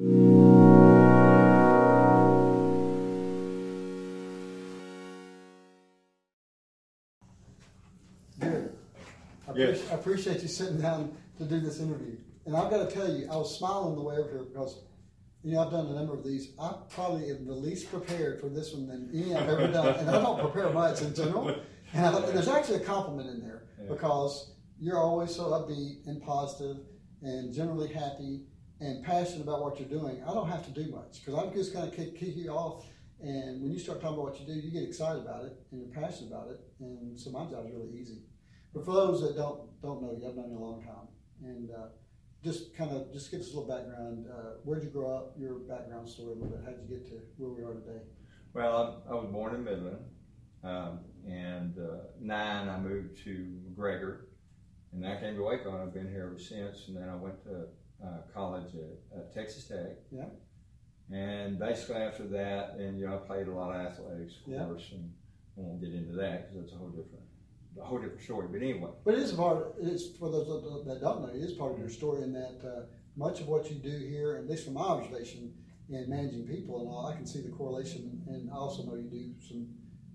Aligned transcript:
Good. 0.00 0.30
I, 9.48 9.52
Yes. 9.54 9.80
appreciate, 9.80 9.90
I 9.90 9.94
appreciate 9.94 10.42
you 10.42 10.48
sitting 10.48 10.80
down 10.80 11.12
to 11.38 11.44
do 11.44 11.60
this 11.60 11.80
interview. 11.80 12.16
And 12.46 12.56
I've 12.56 12.70
got 12.70 12.88
to 12.88 12.94
tell 12.94 13.12
you, 13.12 13.28
I 13.30 13.36
was 13.36 13.58
smiling 13.58 13.96
the 13.96 14.02
way 14.02 14.16
over 14.16 14.30
here 14.30 14.44
because, 14.44 14.78
you 15.42 15.52
know, 15.52 15.60
I've 15.60 15.70
done 15.70 15.86
a 15.86 15.92
number 15.92 16.14
of 16.14 16.24
these. 16.24 16.52
I 16.58 16.74
probably 16.88 17.30
am 17.30 17.46
the 17.46 17.52
least 17.54 17.90
prepared 17.90 18.40
for 18.40 18.48
this 18.48 18.72
one 18.72 18.86
than 18.86 19.10
any 19.12 19.34
I've 19.34 19.48
ever 19.48 19.68
done. 19.68 19.96
And 19.98 20.08
I 20.08 20.22
don't 20.22 20.40
prepare 20.40 20.70
much 20.70 21.02
in 21.02 21.14
general. 21.14 21.48
And, 21.92 22.06
I, 22.06 22.16
and 22.16 22.28
there's 22.28 22.48
actually 22.48 22.76
a 22.82 22.86
compliment 22.86 23.28
in 23.28 23.40
there 23.40 23.64
Yeah. 23.78 23.86
because 23.88 24.54
you're 24.78 24.98
always 24.98 25.34
so 25.34 25.44
upbeat 25.50 26.06
and 26.06 26.22
positive 26.22 26.78
and 27.22 27.52
generally 27.52 27.92
happy 27.92 28.44
and 28.80 29.04
passionate 29.04 29.42
about 29.42 29.62
what 29.62 29.78
you're 29.78 29.88
doing. 29.88 30.22
I 30.26 30.32
don't 30.32 30.48
have 30.48 30.64
to 30.64 30.70
do 30.70 30.90
much 30.90 31.20
because 31.20 31.34
I'm 31.34 31.52
just 31.52 31.72
going 31.72 31.90
to 31.90 31.96
kick, 31.96 32.18
kick 32.18 32.36
you 32.36 32.50
off. 32.50 32.86
And 33.22 33.60
when 33.62 33.70
you 33.70 33.78
start 33.78 34.00
talking 34.00 34.16
about 34.16 34.32
what 34.32 34.40
you 34.40 34.46
do, 34.46 34.54
you 34.54 34.70
get 34.70 34.82
excited 34.82 35.22
about 35.22 35.44
it 35.44 35.52
and 35.70 35.80
you're 35.80 36.02
passionate 36.02 36.32
about 36.32 36.48
it. 36.48 36.60
And 36.80 37.18
so 37.18 37.30
my 37.30 37.44
job 37.44 37.66
is 37.66 37.72
really 37.74 37.92
easy. 38.00 38.22
But 38.72 38.84
for 38.84 38.94
those 38.94 39.20
that 39.22 39.36
don't 39.36 39.80
don't 39.82 40.00
know 40.02 40.16
you, 40.18 40.26
I've 40.28 40.36
known 40.36 40.50
you 40.50 40.58
a 40.58 40.64
long 40.64 40.82
time, 40.82 41.08
and 41.42 41.70
uh, 41.70 41.88
just 42.44 42.74
kind 42.76 42.92
of 42.92 43.12
just 43.12 43.30
give 43.30 43.40
us 43.40 43.52
a 43.52 43.58
little 43.58 43.68
background. 43.68 44.26
Uh, 44.30 44.58
where'd 44.62 44.84
you 44.84 44.90
grow 44.90 45.12
up? 45.12 45.34
Your 45.36 45.58
background 45.58 46.08
story 46.08 46.32
a 46.32 46.34
little 46.34 46.48
bit. 46.48 46.60
How'd 46.64 46.76
you 46.88 46.96
get 46.96 47.06
to 47.08 47.20
where 47.36 47.50
we 47.50 47.62
are 47.64 47.74
today? 47.80 48.02
Well, 48.54 49.02
I, 49.08 49.10
I 49.10 49.14
was 49.14 49.28
born 49.30 49.56
in 49.56 49.64
Midland, 49.64 49.98
um, 50.62 51.00
and 51.28 51.76
uh, 51.78 52.04
nine 52.20 52.68
I 52.68 52.78
moved 52.78 53.22
to 53.24 53.58
McGregor, 53.68 54.20
and 54.92 55.04
I 55.06 55.18
came 55.18 55.34
to 55.34 55.42
Waco, 55.42 55.72
and 55.72 55.82
I've 55.82 55.94
been 55.94 56.08
here 56.08 56.28
ever 56.30 56.38
since. 56.38 56.86
And 56.86 56.96
then 56.96 57.08
I 57.08 57.16
went 57.16 57.42
to 57.44 57.66
uh, 58.04 58.18
college 58.32 58.72
at, 58.74 59.18
at 59.18 59.34
Texas 59.34 59.64
Tech. 59.64 59.96
Yeah. 60.10 60.26
And 61.12 61.58
basically 61.58 61.96
after 61.96 62.24
that, 62.28 62.76
and 62.78 62.98
you 62.98 63.06
know 63.06 63.14
I 63.14 63.18
played 63.18 63.48
a 63.48 63.52
lot 63.52 63.74
of 63.74 63.84
athletics, 63.84 64.34
of 64.46 64.52
Yeah. 64.52 64.64
course, 64.64 64.88
and 64.92 65.12
I 65.58 65.60
won't 65.62 65.80
get 65.80 65.92
into 65.92 66.12
that 66.14 66.48
because 66.48 66.62
that's 66.62 66.72
a 66.74 66.76
whole 66.78 66.90
different, 66.90 67.24
a 67.80 67.84
whole 67.84 67.98
different 67.98 68.22
story. 68.22 68.46
But 68.50 68.62
anyway, 68.62 68.90
But 69.04 69.14
it 69.14 69.20
is 69.20 69.32
a 69.32 69.36
part. 69.36 69.74
It 69.80 69.88
is 69.88 70.16
for 70.18 70.30
those 70.30 70.46
that- 70.86 71.00
don't 71.00 71.22
know. 71.22 71.28
It 71.28 71.42
is 71.42 71.52
part 71.54 71.72
of 71.72 71.78
your 71.78 71.88
story 71.90 72.22
in 72.22 72.32
that 72.34 72.60
uh, 72.64 72.86
much 73.16 73.40
of 73.40 73.48
what 73.48 73.68
you 73.70 73.76
do 73.78 73.90
here, 73.98 74.36
at 74.36 74.48
least 74.48 74.64
from 74.64 74.74
my 74.74 74.82
observation, 74.82 75.52
in 75.88 76.08
managing 76.08 76.46
people 76.46 76.78
and 76.80 76.88
all, 76.88 77.06
I 77.06 77.16
can 77.16 77.26
see 77.26 77.40
the 77.40 77.48
correlation. 77.50 78.22
And 78.28 78.48
I 78.50 78.54
also 78.54 78.84
know 78.84 78.94
you 78.94 79.10
do 79.10 79.34
some. 79.40 79.66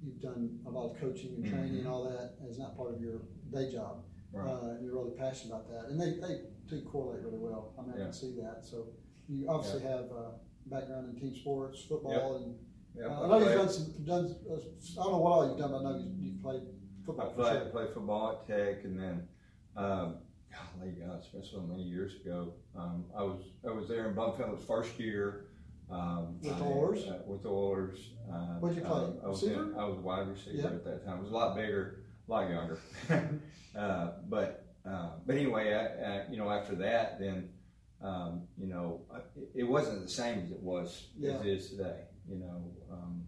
You've 0.01 0.21
done 0.21 0.59
a 0.65 0.69
lot 0.69 0.91
of 0.91 0.99
coaching 1.01 1.33
and 1.35 1.45
training 1.45 1.79
and 1.79 1.87
all 1.87 2.03
that 2.03 2.35
as 2.47 2.59
not 2.59 2.77
part 2.77 2.93
of 2.93 3.01
your 3.01 3.21
day 3.51 3.71
job. 3.71 4.03
right. 4.31 4.47
uh, 4.47 4.67
and 4.75 4.85
you're 4.85 4.93
really 4.95 5.17
passionate 5.17 5.53
about 5.55 5.67
that. 5.71 5.89
And 5.89 5.99
they, 5.99 6.11
they 6.19 6.41
do 6.67 6.81
correlate 6.81 7.23
really 7.23 7.37
well. 7.39 7.73
I 7.77 7.81
mean, 7.83 7.93
I 7.95 7.97
Yeah. 7.97 8.03
can 8.05 8.13
see 8.13 8.35
that. 8.41 8.65
So 8.65 8.87
you 9.27 9.47
obviously 9.49 9.81
have 9.83 10.05
uh, 10.11 10.31
background 10.67 11.13
in 11.13 11.19
team 11.19 11.35
sports, 11.35 11.83
football, 11.85 12.37
and 12.37 12.55
yeah, 12.95 13.07
uh, 13.07 13.23
I 13.23 13.27
know 13.27 13.39
you've 13.39 13.53
done 13.57 13.69
some 13.69 13.85
done. 14.05 14.35
Uh, 14.49 14.53
I 14.55 15.03
don't 15.03 15.11
know 15.13 15.17
what 15.19 15.31
all 15.31 15.49
you've 15.49 15.57
done, 15.59 15.71
but 15.71 15.79
I 15.79 15.83
know 15.83 15.97
you, 15.97 16.11
you've 16.17 16.41
played 16.41 16.61
football. 17.05 17.29
for 17.31 17.35
played, 17.43 17.61
sure. 17.61 17.69
played 17.71 17.89
football 17.93 18.31
at 18.31 18.47
Tech, 18.47 18.83
and 18.85 18.99
then, 18.99 19.27
um, 19.75 20.17
golly, 20.51 20.91
God, 20.91 21.17
it's 21.19 21.27
been 21.27 21.43
so 21.43 21.61
many 21.61 21.83
years 21.83 22.15
ago. 22.21 22.53
Um, 22.75 23.05
I 23.17 23.23
was 23.23 23.41
I 23.67 23.71
was 23.71 23.87
there 23.87 24.07
in 24.07 24.15
Bum 24.15 24.33
Phillips' 24.37 24.63
first 24.65 24.99
year. 24.99 25.47
Um, 25.87 26.39
With 26.41 26.57
the 26.57 26.63
Oilers? 26.63 27.05
Uh, 27.05 27.19
with 27.27 27.43
the 27.43 27.49
Oilers. 27.49 28.09
Uh, 28.27 28.57
What'd 28.59 28.75
you 28.75 28.83
play? 28.83 28.91
um, 28.91 29.17
I 29.23 29.27
was, 29.27 29.43
in- 29.43 29.75
I 29.77 29.85
was 29.85 29.99
wide 29.99 30.27
receiver 30.27 30.57
Yeah. 30.57 30.65
at 30.67 30.83
that 30.83 31.05
time. 31.05 31.17
I 31.19 31.21
was 31.21 31.29
a 31.29 31.33
lot 31.33 31.55
bigger, 31.55 31.99
a 32.27 32.31
lot 32.31 32.49
younger. 32.49 32.79
uh, 33.77 34.11
but 34.27 34.64
uh, 34.89 35.09
but 35.25 35.35
anyway, 35.35 35.73
I, 35.73 36.09
I, 36.09 36.25
you 36.29 36.37
know, 36.37 36.49
after 36.49 36.75
that, 36.75 37.19
then 37.19 37.49
um, 38.01 38.43
you 38.57 38.67
know, 38.67 39.01
it, 39.35 39.61
it 39.61 39.63
wasn't 39.63 40.03
the 40.03 40.09
same 40.09 40.39
as 40.43 40.51
it 40.51 40.59
was 40.61 41.07
Yeah. 41.17 41.33
as 41.33 41.41
it 41.41 41.47
is 41.47 41.69
today. 41.71 42.01
You 42.29 42.37
know. 42.39 42.71
Um, 42.91 43.23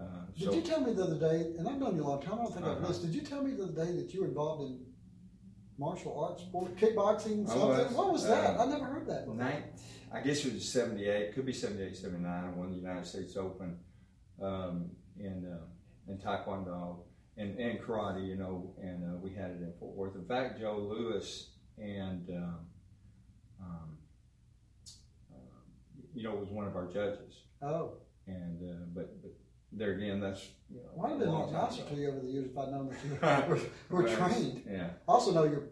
uh, 0.00 0.04
Did 0.36 0.44
so 0.44 0.54
you 0.54 0.62
tell 0.62 0.80
me 0.80 0.92
the 0.92 1.02
other 1.02 1.18
day? 1.18 1.52
And 1.58 1.68
I've 1.68 1.78
known 1.78 1.96
you 1.96 2.02
a 2.02 2.06
long 2.06 2.22
time. 2.22 2.34
I 2.34 2.36
don't 2.44 2.54
think 2.54 2.66
I've 2.66 2.82
Uh-huh. 2.82 2.92
Did 2.92 3.14
you 3.14 3.22
tell 3.22 3.42
me 3.42 3.52
the 3.54 3.64
other 3.64 3.84
day 3.84 3.92
that 3.96 4.14
you 4.14 4.20
were 4.20 4.28
involved 4.28 4.62
in 4.70 4.86
martial 5.76 6.18
arts 6.20 6.42
sport, 6.42 6.76
kickboxing, 6.76 7.46
something? 7.48 7.68
was. 7.68 7.92
What 7.92 8.12
was 8.12 8.26
that? 8.26 8.56
Uh, 8.58 8.62
I 8.62 8.66
never 8.66 8.84
heard 8.84 9.06
that. 9.08 9.24
Before. 9.24 9.34
Nine, 9.42 9.64
I 10.12 10.20
guess 10.20 10.44
it 10.44 10.54
was 10.54 10.68
78, 10.68 11.34
could 11.34 11.46
be 11.46 11.52
78, 11.52 11.96
79. 11.96 12.44
I 12.44 12.48
won 12.50 12.70
the 12.70 12.76
United 12.76 13.06
States 13.06 13.36
Open 13.36 13.78
um, 14.40 14.90
in, 15.18 15.44
uh, 15.46 16.10
in 16.10 16.18
Taekwondo 16.18 17.00
and, 17.38 17.58
and 17.58 17.78
karate, 17.80 18.26
you 18.26 18.36
know, 18.36 18.74
and 18.82 19.04
uh, 19.04 19.16
we 19.16 19.32
had 19.32 19.50
it 19.52 19.60
in 19.62 19.72
Fort 19.78 19.94
Worth. 19.96 20.16
In 20.16 20.24
fact, 20.26 20.58
Joe 20.60 20.78
Lewis 20.78 21.50
and, 21.78 22.28
um, 22.30 22.58
um, 23.60 23.96
uh, 25.32 25.36
you 26.14 26.24
know, 26.24 26.34
was 26.34 26.48
one 26.50 26.66
of 26.66 26.74
our 26.76 26.86
judges. 26.86 27.42
Oh, 27.62 27.94
And, 28.26 28.60
uh, 28.62 28.84
but, 28.94 29.22
but 29.22 29.30
there 29.72 29.92
again, 29.92 30.20
that's, 30.20 30.48
you 30.70 30.80
know, 30.80 31.08
have 31.08 31.18
been 31.18 31.28
a 31.28 31.30
a 31.30 31.32
long 31.32 31.52
lot 31.52 31.70
time 31.70 31.78
nicer 31.78 31.94
to 31.94 32.00
you 32.00 32.08
over 32.08 32.20
the 32.20 32.26
years 32.28 32.46
if 32.50 32.58
I'd 32.58 32.68
known 32.70 32.88
that 32.90 33.04
you 33.04 33.48
were, 33.48 34.02
were 34.02 34.08
Right. 34.08 34.16
trained. 34.32 34.62
Yeah, 34.68 34.90
I 35.08 35.12
also 35.12 35.32
know 35.32 35.44
you're 35.44 35.68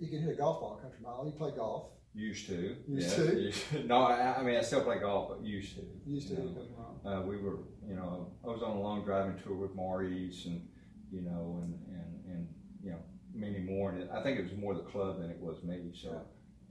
you 0.00 0.08
can 0.08 0.20
hit 0.20 0.30
a 0.32 0.36
golf 0.36 0.60
ball 0.60 0.78
country 0.82 0.98
mile. 1.02 1.24
You 1.26 1.32
play 1.32 1.52
golf. 1.54 1.90
used 2.14 2.46
to. 2.48 2.76
Used 2.88 3.06
yes, 3.08 3.16
to? 3.16 3.40
used- 3.40 3.84
No, 3.86 4.02
I, 4.02 4.38
I 4.38 4.42
mean, 4.42 4.56
I 4.56 4.60
still 4.62 4.82
play 4.82 4.98
golf, 4.98 5.28
but 5.28 5.44
used 5.46 5.76
to. 5.76 5.82
Used 6.06 6.28
to 6.28 6.34
you 6.34 6.40
hit 6.40 6.56
a 7.04 7.08
know. 7.08 7.18
Uh, 7.18 7.22
we 7.22 7.36
were, 7.36 7.58
you 7.86 7.94
know, 7.94 8.32
I 8.44 8.48
was 8.48 8.62
on 8.62 8.76
a 8.76 8.80
long 8.80 9.04
driving 9.04 9.38
tour 9.42 9.54
with 9.54 9.74
Maurice 9.76 10.46
and, 10.46 10.66
you 11.12 11.20
know, 11.20 11.60
and, 11.62 11.74
and, 11.88 12.24
and, 12.34 12.48
you 12.82 12.90
know, 12.90 12.98
many 13.34 13.58
more. 13.58 13.90
And 13.92 14.10
I 14.10 14.22
think 14.22 14.38
it 14.38 14.44
was 14.44 14.56
more 14.56 14.74
the 14.74 14.80
club 14.80 15.20
than 15.20 15.30
it 15.30 15.38
was 15.38 15.62
me. 15.62 15.92
So 15.94 16.22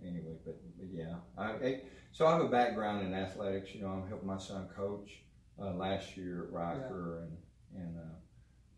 anyway, 0.05 0.35
but, 0.45 0.57
but 0.77 0.87
yeah, 0.91 1.15
I, 1.37 1.45
I, 1.51 1.81
so 2.11 2.25
I 2.25 2.31
have 2.33 2.41
a 2.41 2.49
background 2.49 3.05
in 3.05 3.13
athletics, 3.13 3.69
you 3.73 3.81
know, 3.81 3.87
I'm 3.87 4.07
helping 4.07 4.27
my 4.27 4.39
son 4.39 4.67
coach, 4.75 5.09
uh, 5.61 5.73
last 5.73 6.17
year 6.17 6.45
at 6.45 6.53
Reicher 6.53 7.23
and, 7.23 7.37
and, 7.75 7.97
uh, 7.97 8.15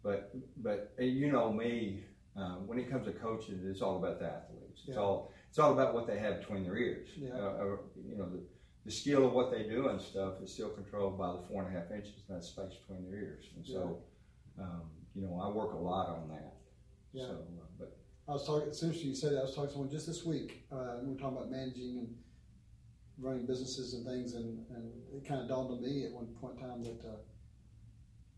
but, 0.04 0.36
but 0.58 0.94
you 1.00 1.32
know 1.32 1.52
me, 1.54 2.04
uh, 2.38 2.56
when 2.66 2.78
it 2.78 2.92
comes 2.92 3.06
to 3.06 3.14
coaching, 3.14 3.62
it's 3.64 3.82
all 3.82 3.98
about 3.98 4.20
the 4.20 4.26
athletes. 4.26 4.82
It's 4.86 4.90
Yeah. 4.90 5.02
all, 5.02 5.32
it's 5.50 5.60
all 5.60 5.72
about 5.72 5.94
what 5.94 6.08
they 6.08 6.20
have 6.20 6.40
between 6.40 6.64
their 6.64 6.78
ears. 6.78 7.08
Yeah. 7.16 7.32
Uh, 7.34 7.38
uh, 7.38 7.78
you 8.06 8.18
know, 8.18 8.30
the, 8.30 8.42
the 8.86 8.92
skill 8.92 9.26
of 9.26 9.32
what 9.32 9.50
they 9.50 9.64
do 9.64 9.88
and 9.88 10.02
stuff 10.02 10.42
is 10.44 10.52
still 10.52 10.70
controlled 10.70 11.18
by 11.18 11.32
the 11.32 11.48
four 11.48 11.64
and 11.64 11.74
a 11.74 11.80
half 11.80 11.90
inches 11.92 12.22
in 12.28 12.36
that 12.36 12.44
space 12.44 12.74
between 12.82 13.10
their 13.10 13.18
ears. 13.18 13.46
And 13.56 13.66
so, 13.66 14.00
um, 14.60 14.82
you 15.16 15.22
know, 15.22 15.40
I 15.44 15.50
work 15.50 15.74
a 15.74 15.78
lot 15.78 16.10
on 16.10 16.30
that. 16.30 16.54
Yeah. 17.14 17.28
So, 17.28 17.32
uh, 17.34 17.66
but 17.78 17.98
I 18.28 18.32
was 18.32 18.46
talking. 18.46 18.68
It's 18.68 18.82
interesting 18.82 19.10
you 19.10 19.16
said 19.16 19.34
that. 19.34 19.40
I 19.40 19.44
was 19.44 19.54
talking 19.56 19.68
to 19.70 19.74
someone 19.74 19.92
just 19.92 20.08
this 20.08 20.24
week. 20.26 20.66
Uh, 20.72 20.98
we 21.04 21.10
were 21.14 21.20
talking 21.20 21.38
about 21.38 21.52
managing 21.52 21.98
and 22.00 22.16
running 23.20 23.46
businesses 23.46 23.94
and 23.94 24.06
things, 24.06 24.34
and, 24.34 24.66
and 24.76 24.92
it 25.14 25.28
kind 25.28 25.40
of 25.42 25.48
dawned 25.48 25.72
on 25.72 25.82
me 25.82 26.06
at 26.06 26.12
one 26.12 26.28
point 26.42 26.60
in 26.60 26.68
time 26.68 26.84
that, 26.84 27.08
uh, 27.08 27.16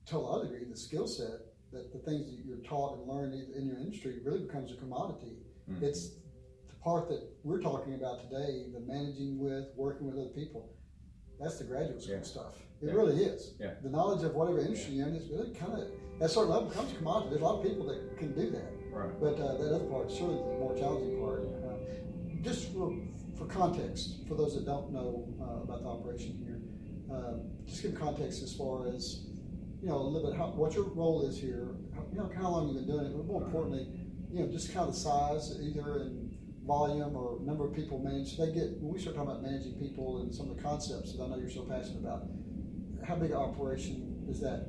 to 0.07 0.17
a 0.17 0.19
lot 0.19 0.41
of 0.41 0.49
degree, 0.51 0.65
the 0.69 0.77
skill 0.77 1.07
set 1.07 1.39
that 1.71 1.91
the 1.93 1.99
things 1.99 2.25
that 2.25 2.45
you're 2.45 2.57
taught 2.57 2.99
and 2.99 3.07
learned 3.07 3.33
in 3.33 3.65
your 3.65 3.77
industry 3.77 4.19
really 4.23 4.39
becomes 4.39 4.71
a 4.71 4.75
commodity. 4.75 5.37
mhm. 5.69 5.81
It's 5.81 6.09
the 6.67 6.75
part 6.83 7.07
that 7.09 7.23
we're 7.43 7.61
talking 7.61 7.95
about 7.95 8.19
today, 8.21 8.67
the 8.73 8.81
managing 8.81 9.39
with, 9.39 9.65
working 9.75 10.05
with 10.07 10.15
other 10.15 10.29
people. 10.29 10.74
That's 11.39 11.57
the 11.57 11.65
graduate 11.65 12.01
school 12.01 12.15
Yeah. 12.15 12.21
stuff. 12.21 12.61
It 12.81 12.87
Yeah. 12.87 12.93
really 12.93 13.23
is. 13.23 13.53
Yeah. 13.59 13.73
The 13.81 13.89
knowledge 13.89 14.23
of 14.23 14.35
whatever 14.35 14.59
industry 14.59 14.95
you're 14.95 15.07
in 15.07 15.15
is 15.15 15.29
really 15.29 15.51
kind 15.51 15.73
of 15.73 15.79
at 15.79 15.89
a 16.21 16.29
certain 16.29 16.51
level 16.51 16.69
becomes 16.69 16.91
a 16.91 16.95
commodity. 16.95 17.29
There's 17.31 17.41
a 17.41 17.45
lot 17.45 17.57
of 17.59 17.63
people 17.63 17.85
that 17.87 18.17
can 18.17 18.33
do 18.33 18.49
that. 18.51 18.71
right. 18.93 19.19
But 19.19 19.39
uh, 19.39 19.57
that 19.57 19.73
other 19.75 19.85
part, 19.85 20.09
certainly 20.09 20.35
the 20.37 20.59
more 20.59 20.73
challenging 20.75 21.19
part. 21.19 21.41
Uh, 21.45 21.75
just 22.41 22.71
for, 22.73 22.95
for 23.35 23.45
context, 23.47 24.25
for 24.27 24.35
those 24.35 24.55
that 24.55 24.65
don't 24.65 24.91
know 24.93 25.27
uh, 25.41 25.63
about 25.63 25.81
the 25.83 25.89
operation 25.89 26.37
here, 26.37 26.61
uh, 27.13 27.33
just 27.65 27.81
give 27.81 27.93
context 27.95 28.41
as 28.43 28.53
far 28.53 28.87
as 28.87 29.25
you 29.81 29.89
know 29.89 29.97
a 29.97 30.03
little 30.07 30.29
bit 30.29 30.37
how, 30.37 30.51
what 30.51 30.73
your 30.73 30.85
role 30.85 31.25
is 31.25 31.37
here. 31.37 31.75
How, 31.93 32.03
you 32.11 32.17
know 32.19 32.29
how 32.33 32.49
long 32.51 32.67
you've 32.69 32.77
been 32.77 32.95
doing 32.95 33.05
it, 33.07 33.17
but 33.17 33.25
more 33.25 33.43
importantly, 33.43 33.89
you 34.31 34.39
know 34.39 34.47
just 34.47 34.73
kind 34.73 34.87
of 34.87 34.93
the 34.93 34.99
size, 35.01 35.59
either 35.61 36.03
in 36.03 36.24
volume 36.65 37.15
or 37.15 37.37
number 37.41 37.65
of 37.65 37.73
people 37.75 37.99
managed. 37.99 38.37
They 38.39 38.51
get 38.51 38.71
when 38.81 38.93
we 38.93 38.99
start 38.99 39.15
talking 39.15 39.29
about 39.31 39.43
managing 39.43 39.73
people 39.73 40.21
and 40.21 40.33
some 40.33 40.49
of 40.49 40.57
the 40.57 40.63
concepts 40.63 41.13
that 41.13 41.23
I 41.23 41.27
know 41.27 41.37
you're 41.37 41.49
so 41.49 41.63
passionate 41.63 41.99
about. 41.99 42.23
How 43.07 43.15
big 43.15 43.31
an 43.31 43.37
operation 43.37 44.25
is 44.29 44.39
that 44.41 44.67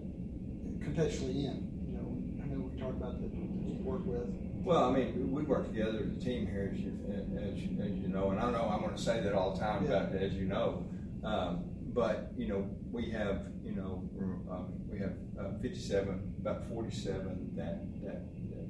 contextually 0.81 1.44
in? 1.48 1.72
You 1.88 1.96
know, 1.96 2.43
I 2.43 2.46
mean, 2.46 2.70
we 2.70 2.78
talked 2.78 2.96
about 2.96 3.20
that 3.20 3.32
you 3.32 3.78
work 3.81 4.04
with. 4.04 4.28
Well, 4.62 4.84
I 4.84 4.93
mean, 4.93 5.32
we 5.32 5.43
work 5.43 5.66
together 5.69 6.00
as 6.04 6.16
a 6.16 6.25
team 6.25 6.46
here, 6.46 6.70
as 6.75 6.81
you, 6.81 6.93
as 7.40 7.58
you, 7.60 7.81
as 7.82 7.93
you 7.93 8.08
know, 8.08 8.31
and 8.31 8.40
I 8.40 8.50
know 8.50 8.69
I'm 8.69 8.81
going 8.81 8.94
to 8.96 9.00
say 9.02 9.20
that 9.20 9.32
all 9.32 9.54
the 9.54 9.60
time 9.60 9.84
Yeah. 9.84 10.02
about 10.02 10.14
as 10.16 10.34
you 10.34 10.44
know. 10.46 10.84
Um, 11.25 11.64
but 11.94 12.32
you 12.37 12.49
know, 12.49 12.69
we 12.92 13.10
have, 13.10 13.46
you 13.64 13.72
know, 13.75 14.02
um, 14.50 14.66
we 14.90 14.99
have 14.99 15.14
uh, 15.40 15.56
57, 15.62 16.34
about 16.40 16.69
47 16.69 17.52
that 17.56 17.81
that, 18.04 18.22
that 18.50 18.66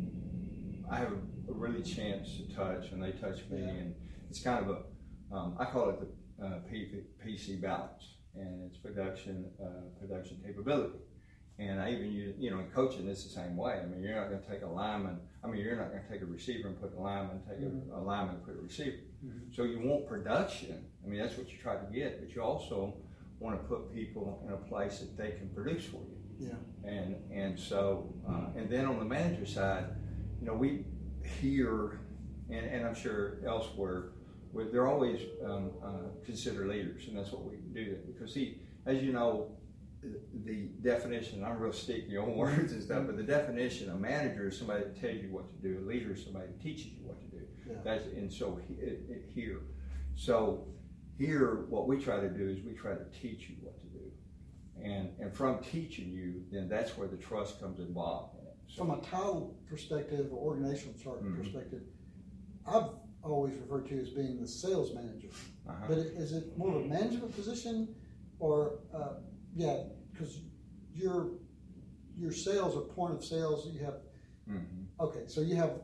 I 0.90 0.98
have 0.98 1.12
a, 1.48 1.52
really 1.52 1.82
chance 1.82 2.36
to 2.36 2.54
touch, 2.54 2.92
and 2.92 3.02
they 3.02 3.12
touch 3.12 3.40
me, 3.50 3.60
Yeah. 3.60 3.68
and 3.68 3.94
it's 4.28 4.42
kind 4.42 4.64
of 4.68 4.76
a, 5.30 5.34
um, 5.34 5.56
I 5.58 5.64
call 5.66 5.90
it 5.90 6.00
the 6.38 6.44
uh, 6.44 6.60
PC 6.70 7.60
balance, 7.60 8.16
and 8.34 8.64
it's 8.64 8.76
production, 8.78 9.46
uh, 9.62 9.98
production 10.00 10.38
capability. 10.44 10.98
And 11.58 11.80
I 11.80 11.90
even 11.92 12.12
use, 12.12 12.34
you 12.38 12.50
know, 12.50 12.58
in 12.58 12.66
coaching, 12.70 13.08
it's 13.08 13.24
the 13.24 13.30
same 13.30 13.56
way. 13.56 13.80
I 13.82 13.86
mean, 13.86 14.02
you're 14.02 14.14
not 14.14 14.28
going 14.28 14.42
to 14.42 14.46
take 14.46 14.60
a 14.62 14.66
lineman. 14.66 15.18
I 15.42 15.46
mean, 15.46 15.62
you're 15.62 15.76
not 15.76 15.90
going 15.90 16.02
to 16.02 16.08
take 16.10 16.20
a 16.20 16.26
receiver 16.26 16.68
and 16.68 16.78
put 16.78 16.92
a 16.92 17.00
lineman, 17.00 17.40
take 17.48 17.60
Mhm. 17.60 17.90
a, 17.92 17.96
a 17.98 18.02
lineman 18.02 18.34
and 18.36 18.44
put 18.44 18.56
a 18.58 18.60
receiver. 18.60 18.98
Mhm. 19.24 19.54
So 19.56 19.62
you 19.64 19.80
want 19.80 20.06
production. 20.06 20.84
I 21.02 21.08
mean, 21.08 21.18
that's 21.18 21.38
what 21.38 21.50
you 21.50 21.56
try 21.56 21.76
to 21.76 21.90
get, 21.90 22.20
but 22.20 22.34
you 22.34 22.42
also 22.42 22.98
want 23.40 23.58
to 23.58 23.66
put 23.66 23.90
people 23.94 24.42
in 24.46 24.52
a 24.52 24.56
place 24.58 25.00
that 25.00 25.16
they 25.16 25.30
can 25.38 25.48
produce 25.48 25.86
for 25.86 25.96
you. 26.02 26.18
Yeah. 26.38 26.54
And 26.84 27.16
and 27.32 27.58
so 27.58 28.14
uh, 28.28 28.48
and 28.58 28.68
then 28.68 28.84
on 28.84 28.98
the 28.98 29.04
manager 29.06 29.46
side, 29.46 29.86
you 30.40 30.46
know, 30.46 30.54
we 30.54 30.84
hear, 31.26 32.00
and, 32.50 32.64
and 32.66 32.86
I'm 32.86 32.94
sure 32.94 33.38
elsewhere, 33.46 34.10
where 34.52 34.66
they're 34.70 34.86
always 34.88 35.20
um, 35.44 35.70
uh, 35.84 35.88
considered 36.24 36.68
leaders, 36.68 37.08
and 37.08 37.18
that's 37.18 37.32
what 37.32 37.44
we 37.44 37.56
do. 37.74 37.96
Because 38.06 38.34
he, 38.34 38.60
as 38.86 39.02
you 39.02 39.12
know, 39.12 39.50
the- 40.02 40.20
the 40.44 40.62
definition, 40.82 41.44
I'm 41.44 41.58
real 41.58 41.72
sticky 41.72 42.16
on 42.16 42.36
words 42.44 42.72
and 42.72 42.82
stuff, 42.82 43.06
but 43.06 43.16
the 43.16 43.22
definition, 43.22 43.90
a 43.90 43.94
manager 43.96 44.48
is 44.48 44.58
somebody 44.58 44.84
that 44.84 45.00
tells 45.00 45.16
you 45.16 45.30
what 45.30 45.50
to 45.50 45.68
do. 45.68 45.84
A 45.84 45.84
leader 45.86 46.12
is 46.12 46.24
somebody 46.24 46.46
that 46.46 46.60
teaches 46.62 46.86
you 46.86 47.04
what 47.04 47.20
to 47.20 47.26
do. 47.26 47.42
Yeah. 47.68 47.76
That's 47.84 48.04
and 48.06 48.32
so 48.32 48.58
he, 48.66 48.74
it, 48.74 49.00
it, 49.08 49.24
here, 49.34 49.60
so 50.14 50.66
here, 51.18 51.64
what 51.68 51.88
we 51.88 51.98
try 51.98 52.20
to 52.20 52.28
do 52.28 52.48
is 52.48 52.62
we 52.62 52.72
try 52.72 52.92
to 52.92 53.04
teach 53.20 53.48
you 53.48 53.56
what 53.60 53.78
to 53.80 53.86
do, 53.86 54.04
and 54.82 55.10
and 55.18 55.34
from 55.34 55.58
teaching 55.62 56.10
you, 56.12 56.42
then 56.52 56.68
that's 56.68 56.96
where 56.96 57.08
the 57.08 57.16
trust 57.16 57.60
comes 57.60 57.80
involved. 57.80 58.35
In 58.68 58.72
it. 58.72 58.76
So, 58.76 58.84
From 58.84 58.90
a 58.98 59.02
title 59.02 59.56
perspective 59.68 60.32
or 60.32 60.38
organizational 60.38 60.94
chart 60.98 61.22
Mhm. 61.24 61.36
perspective, 61.36 61.82
I've 62.66 62.90
always 63.22 63.54
referred 63.56 63.86
to 63.88 64.00
as 64.00 64.10
being 64.10 64.40
the 64.40 64.46
sales 64.48 64.94
manager. 64.94 65.28
uh-huh. 65.68 65.86
But 65.88 65.98
is 65.98 66.32
it 66.32 66.56
more 66.56 66.76
of 66.76 66.84
a 66.84 66.88
management 66.88 67.34
position, 67.34 67.94
or 68.38 68.80
uh, 68.94 69.14
yeah, 69.54 69.84
because 70.12 70.40
your 70.94 71.32
your 72.16 72.32
sales 72.32 72.74
or 72.76 72.82
point 72.82 73.14
of 73.14 73.24
sales, 73.24 73.66
you 73.72 73.84
have 73.84 74.00
Mhm. 74.48 74.86
okay, 75.00 75.24
so 75.26 75.40
you 75.40 75.56
have 75.56 75.80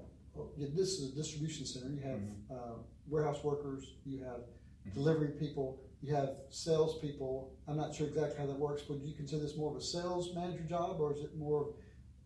yeah, 0.56 0.68
this 0.74 0.98
is 0.98 1.12
a 1.12 1.14
distribution 1.14 1.66
center. 1.66 1.90
You 1.90 2.00
have 2.00 2.20
uh, 2.50 2.74
warehouse 3.06 3.42
workers, 3.44 3.96
you 4.04 4.22
have 4.24 4.44
Mhm. 4.86 4.94
delivery 4.94 5.32
people, 5.32 5.80
you 6.00 6.14
have 6.14 6.36
sales 6.48 6.98
people. 7.00 7.52
I'm 7.68 7.76
not 7.76 7.94
sure 7.94 8.06
exactly 8.06 8.38
how 8.38 8.46
that 8.46 8.58
works, 8.58 8.82
but 8.88 9.00
do 9.00 9.06
you 9.06 9.14
consider 9.14 9.42
this 9.42 9.56
more 9.56 9.70
of 9.70 9.76
a 9.76 9.82
sales 9.82 10.34
manager 10.34 10.64
job, 10.64 11.00
or 11.00 11.12
is 11.12 11.20
it 11.22 11.36
more 11.36 11.60
of 11.68 11.74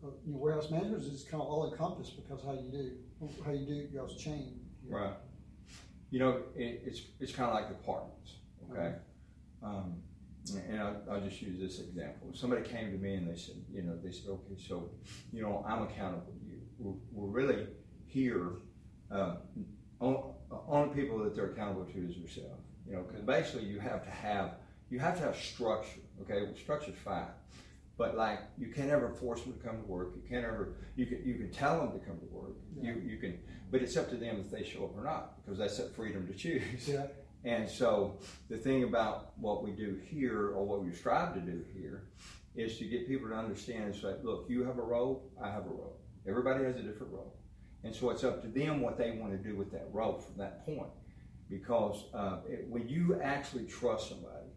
you 0.01 0.33
know, 0.33 0.37
warehouse 0.37 0.69
manager? 0.69 0.97
Is 0.97 1.23
kind 1.29 1.41
of 1.41 1.49
all 1.49 1.71
encompassed 1.71 2.15
because 2.15 2.43
how 2.43 2.53
you 2.53 2.71
do 2.71 2.91
how 3.45 3.51
you 3.51 3.65
do 3.65 3.87
y'all's 3.93 4.15
chain? 4.15 4.59
Right. 4.87 5.13
You 6.09 6.19
know, 6.19 6.41
it, 6.55 6.81
it's 6.85 7.01
it's 7.19 7.31
kind 7.31 7.49
of 7.49 7.55
like 7.55 7.69
departments. 7.69 8.33
Okay. 8.71 8.95
Um, 9.63 9.95
and 10.69 10.79
I'll, 10.79 11.01
I'll 11.11 11.21
just 11.21 11.41
use 11.41 11.59
this 11.59 11.85
example. 11.85 12.29
If 12.31 12.37
somebody 12.37 12.63
came 12.63 12.91
to 12.91 12.97
me 12.97 13.15
and 13.15 13.29
they 13.29 13.37
said, 13.37 13.55
you 13.71 13.81
know, 13.81 13.97
they 14.01 14.11
said, 14.11 14.29
okay, 14.29 14.55
so, 14.57 14.89
you 15.33 15.41
know, 15.41 15.65
I'm 15.67 15.83
accountable 15.83 16.31
to 16.31 16.45
you. 16.49 16.61
We're, 16.79 16.93
we're 17.11 17.41
really 17.41 17.67
here. 18.05 18.51
Uh, 19.11 19.35
on, 19.99 20.33
only 20.67 20.95
people 20.95 21.19
that 21.19 21.35
they're 21.35 21.51
accountable 21.51 21.85
to 21.85 22.07
is 22.09 22.17
yourself. 22.17 22.59
You 22.87 22.93
know, 22.93 23.03
because 23.03 23.23
basically 23.23 23.65
you 23.65 23.79
have 23.79 24.03
to 24.05 24.09
have 24.09 24.51
you 24.89 24.99
have 24.99 25.17
to 25.17 25.25
have 25.25 25.35
structure. 25.35 25.99
Okay, 26.21 26.43
well, 26.43 26.55
structure's 26.55 26.95
fine, 27.03 27.25
but 27.97 28.15
like 28.15 28.39
you 28.57 28.67
can't 28.67 28.89
ever 28.89 29.09
force 29.09 29.41
them 29.41 29.53
to 29.53 29.59
come 29.59 29.77
to 29.77 29.87
work. 29.87 30.13
You 30.15 30.21
can't 30.29 30.45
ever 30.45 30.75
you 30.95 31.05
can 31.05 31.21
you 31.25 31.35
can 31.35 31.51
tell 31.51 31.79
them 31.79 31.99
to 31.99 32.05
come 32.05 32.17
to 32.19 32.25
work. 32.25 32.55
Yeah. 32.75 32.91
You 32.91 33.01
you 33.11 33.17
can, 33.17 33.39
but 33.71 33.81
it's 33.81 33.97
up 33.97 34.09
to 34.11 34.15
them 34.17 34.43
if 34.45 34.51
they 34.51 34.63
show 34.63 34.85
up 34.85 34.95
or 34.97 35.03
not 35.03 35.43
because 35.43 35.57
that's 35.57 35.77
that 35.77 35.95
freedom 35.95 36.27
to 36.27 36.33
choose. 36.33 36.87
Yeah. 36.87 37.07
And 37.43 37.69
so 37.69 38.17
the 38.49 38.57
thing 38.57 38.83
about 38.83 39.31
what 39.37 39.63
we 39.63 39.71
do 39.71 39.97
here, 40.09 40.49
or 40.49 40.65
what 40.65 40.83
we 40.83 40.91
strive 40.91 41.33
to 41.35 41.39
do 41.39 41.63
here, 41.73 42.09
is 42.55 42.77
to 42.79 42.85
get 42.85 43.07
people 43.07 43.29
to 43.29 43.35
understand 43.35 43.83
and 43.85 43.95
say, 43.95 44.15
look, 44.23 44.47
you 44.49 44.65
have 44.65 44.79
a 44.79 44.81
role, 44.81 45.31
I 45.41 45.49
have 45.49 45.65
a 45.65 45.69
role. 45.69 45.97
Everybody 46.27 46.65
has 46.65 46.75
a 46.75 46.81
different 46.81 47.13
role. 47.13 47.37
And 47.83 47.95
so 47.95 48.09
it's 48.09 48.23
up 48.25 48.41
to 48.41 48.47
them 48.49 48.81
what 48.81 48.97
they 48.97 49.11
want 49.11 49.31
to 49.31 49.37
do 49.37 49.55
with 49.55 49.71
that 49.71 49.87
role 49.93 50.17
from 50.17 50.35
that 50.39 50.65
point. 50.65 50.89
Because 51.49 52.05
uh, 52.13 52.39
it, 52.49 52.65
when 52.69 52.89
you 52.89 53.19
actually 53.21 53.65
trust 53.65 54.09
somebody, 54.09 54.47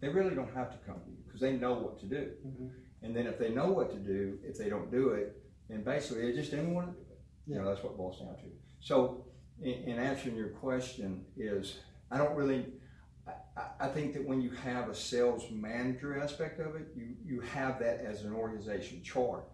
they 0.00 0.08
really 0.08 0.34
don't 0.34 0.54
have 0.54 0.70
to 0.70 0.78
come 0.86 1.00
to 1.04 1.10
you 1.10 1.18
because 1.26 1.40
they 1.40 1.52
know 1.52 1.74
what 1.74 1.98
to 2.00 2.06
do. 2.06 2.30
Mhm. 2.46 2.70
And 3.02 3.14
then 3.14 3.26
if 3.26 3.38
they 3.38 3.50
know 3.50 3.70
what 3.70 3.90
to 3.92 3.98
do, 3.98 4.38
if 4.44 4.58
they 4.58 4.68
don't 4.68 4.90
do 4.90 5.10
it, 5.10 5.36
then 5.68 5.82
basically 5.84 6.30
they 6.30 6.36
just 6.36 6.50
didn't 6.50 6.74
want 6.74 6.88
to 6.88 6.92
do 6.92 6.98
it. 7.12 7.18
You 7.46 7.54
know, 7.56 7.68
that's 7.68 7.82
what 7.82 7.92
it 7.92 7.96
boils 7.96 8.18
down 8.20 8.34
to. 8.36 8.50
So, 8.80 9.24
in, 9.62 9.72
in 9.84 9.98
answering 9.98 10.36
your 10.36 10.48
question, 10.50 11.24
is 11.36 11.78
I 12.10 12.18
don't 12.18 12.34
really. 12.34 12.66
I- 13.26 13.32
I, 13.56 13.86
I 13.86 13.88
think 13.88 14.12
that 14.14 14.24
when 14.26 14.40
you 14.40 14.50
have 14.50 14.88
a 14.88 14.94
sales 14.94 15.44
manager 15.50 16.18
aspect 16.20 16.60
of 16.60 16.76
it, 16.76 16.88
you, 16.96 17.14
you 17.24 17.40
have 17.40 17.78
that 17.80 18.00
as 18.00 18.22
an 18.24 18.32
organization 18.32 19.02
chart. 19.02 19.44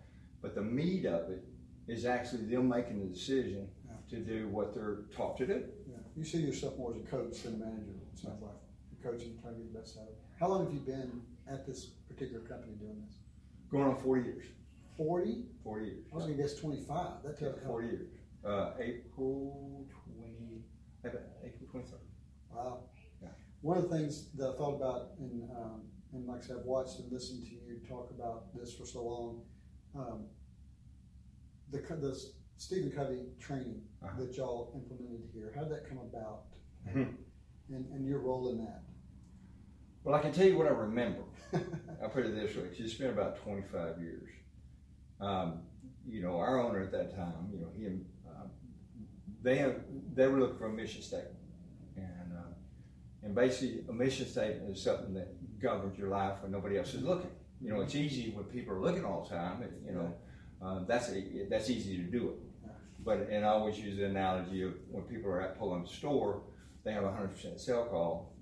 But 0.43 0.55
the 0.55 0.61
meat 0.63 1.07
of 1.07 1.31
it 1.31 1.43
is 1.89 2.05
actually 2.05 2.45
them 2.45 2.69
making 2.69 3.01
the 3.01 3.07
decision 3.07 3.67
Yeah. 3.87 3.95
to 4.11 4.25
do 4.25 4.49
what 4.49 4.75
they're 4.75 5.05
taught 5.17 5.39
to 5.39 5.47
do. 5.47 5.65
Yeah, 5.89 5.97
you 6.17 6.25
see 6.25 6.39
yourself 6.39 6.77
more 6.79 6.93
as 6.95 6.99
a 7.01 7.07
coach 7.07 7.43
than 7.43 7.55
a 7.55 7.59
manager. 7.65 7.93
It 8.13 8.19
sounds 8.19 8.43
like 8.43 8.53
you're 8.93 9.11
coaching, 9.13 9.39
trying 9.41 9.55
to 9.55 9.61
get 9.61 9.73
the 9.73 9.79
best 9.81 9.97
out 9.97 10.03
of 10.05 10.09
it. 10.11 10.19
How 10.39 10.49
long 10.49 10.65
have 10.67 10.73
you 10.75 10.81
been 10.81 11.23
at 11.49 11.67
this 11.67 11.87
particular 12.09 12.41
company 12.41 12.75
doing 12.75 13.03
this? 13.07 13.17
Going 13.75 13.89
on 13.89 13.97
four 13.97 14.19
years. 14.19 14.45
Forty? 14.97 15.47
40 15.65 15.85
years. 15.87 16.05
I 16.13 16.15
was 16.15 16.25
gonna 16.27 16.37
guess 16.37 16.55
twenty-five. 16.55 17.25
That 17.25 17.35
Yeah, 17.41 17.49
tells 17.49 17.61
you. 17.61 17.67
40 17.67 17.87
years. 17.89 18.09
Uh, 18.45 18.71
April 18.79 19.85
20, 20.15 20.63
April 21.43 21.69
23rd. 21.73 21.99
Wow. 22.55 22.85
Yeah. 23.21 23.29
One 23.63 23.77
of 23.79 23.91
the 23.91 23.97
things 23.97 24.31
that 24.37 24.51
I 24.51 24.57
thought 24.57 24.77
about, 24.77 25.19
and 25.19 25.51
um, 25.57 25.83
and 26.13 26.25
like 26.29 26.45
I 26.45 26.47
said, 26.47 26.59
I've 26.61 26.67
watched 26.67 27.01
and 27.01 27.11
listened 27.11 27.43
to 27.47 27.51
you 27.51 27.81
talk 27.89 28.13
about 28.17 28.55
this 28.55 28.73
for 28.75 28.87
so 28.87 29.03
long. 29.03 29.43
Um, 29.97 30.27
the 31.73 31.79
the 31.97 32.17
Stephen 32.57 32.93
Covey 32.93 33.25
training 33.41 33.83
Uh-huh. 34.05 34.21
that 34.21 34.37
y'all 34.37 34.71
implemented 34.77 35.29
here. 35.33 35.51
How 35.57 35.63
did 35.65 35.73
that 35.73 35.89
come 35.89 35.99
about? 35.99 36.45
Mhm. 36.87 37.17
And 37.71 37.87
and 37.93 38.07
your 38.07 38.21
role 38.21 38.51
in 38.51 38.59
that. 38.59 38.85
Well, 40.05 40.15
I 40.15 40.21
can 40.21 40.33
tell 40.33 40.47
you 40.47 40.57
what 40.59 40.67
I 40.67 40.71
remember. 40.71 41.23
I'll 42.03 42.11
put 42.11 42.27
it 42.27 42.35
this 42.35 42.55
way, 42.57 42.69
'cause 42.69 42.81
it's 42.81 42.95
been 42.95 43.11
about 43.11 43.39
25 43.39 44.01
years. 44.01 44.29
Um, 45.21 45.63
you 46.07 46.21
know, 46.23 46.37
our 46.37 46.61
owner 46.61 46.81
at 46.83 46.93
that 46.93 47.15
time, 47.17 47.49
you 47.51 47.61
know, 47.61 47.69
he, 47.75 47.87
um, 47.87 48.51
they 49.43 49.75
they 50.15 50.27
were 50.27 50.39
looking 50.39 50.59
for 50.59 50.67
a 50.67 50.73
mission 50.73 51.01
statement, 51.01 51.37
and 51.97 52.33
uh, 52.37 52.53
and 53.23 53.35
basically 53.35 53.85
a 53.89 53.93
mission 53.93 54.27
statement 54.27 54.77
is 54.77 54.83
something 54.83 55.15
that 55.15 55.29
governs 55.61 55.97
your 55.99 56.09
life 56.09 56.43
when 56.43 56.53
nobody 56.53 56.77
else 56.77 56.93
is 56.93 57.03
looking. 57.03 57.31
You 57.63 57.73
know, 57.73 57.81
it's 57.81 57.95
easy 57.95 58.31
when 58.33 58.45
people 58.45 58.75
are 58.75 58.81
looking 58.81 59.05
all 59.07 59.23
the 59.25 59.35
time. 59.35 59.63
and, 59.63 59.73
You 59.87 59.93
know, 59.93 60.15
uh, 60.61 60.85
that's 60.85 61.09
a, 61.11 61.47
that's 61.49 61.71
easy 61.71 61.97
to 61.97 62.03
do 62.03 62.31
it. 62.31 62.71
But 63.03 63.29
and 63.31 63.45
I 63.45 63.49
always 63.49 63.79
use 63.79 63.97
the 63.97 64.07
analogy 64.07 64.63
of 64.63 64.75
when 64.91 65.05
people 65.05 65.31
are 65.31 65.41
at 65.41 65.59
the 65.59 65.87
store, 65.87 66.43
they 66.85 66.93
have 66.93 67.05
a 67.05 67.13
hundred 67.13 67.29
percent 67.29 67.61
sale 67.61 67.87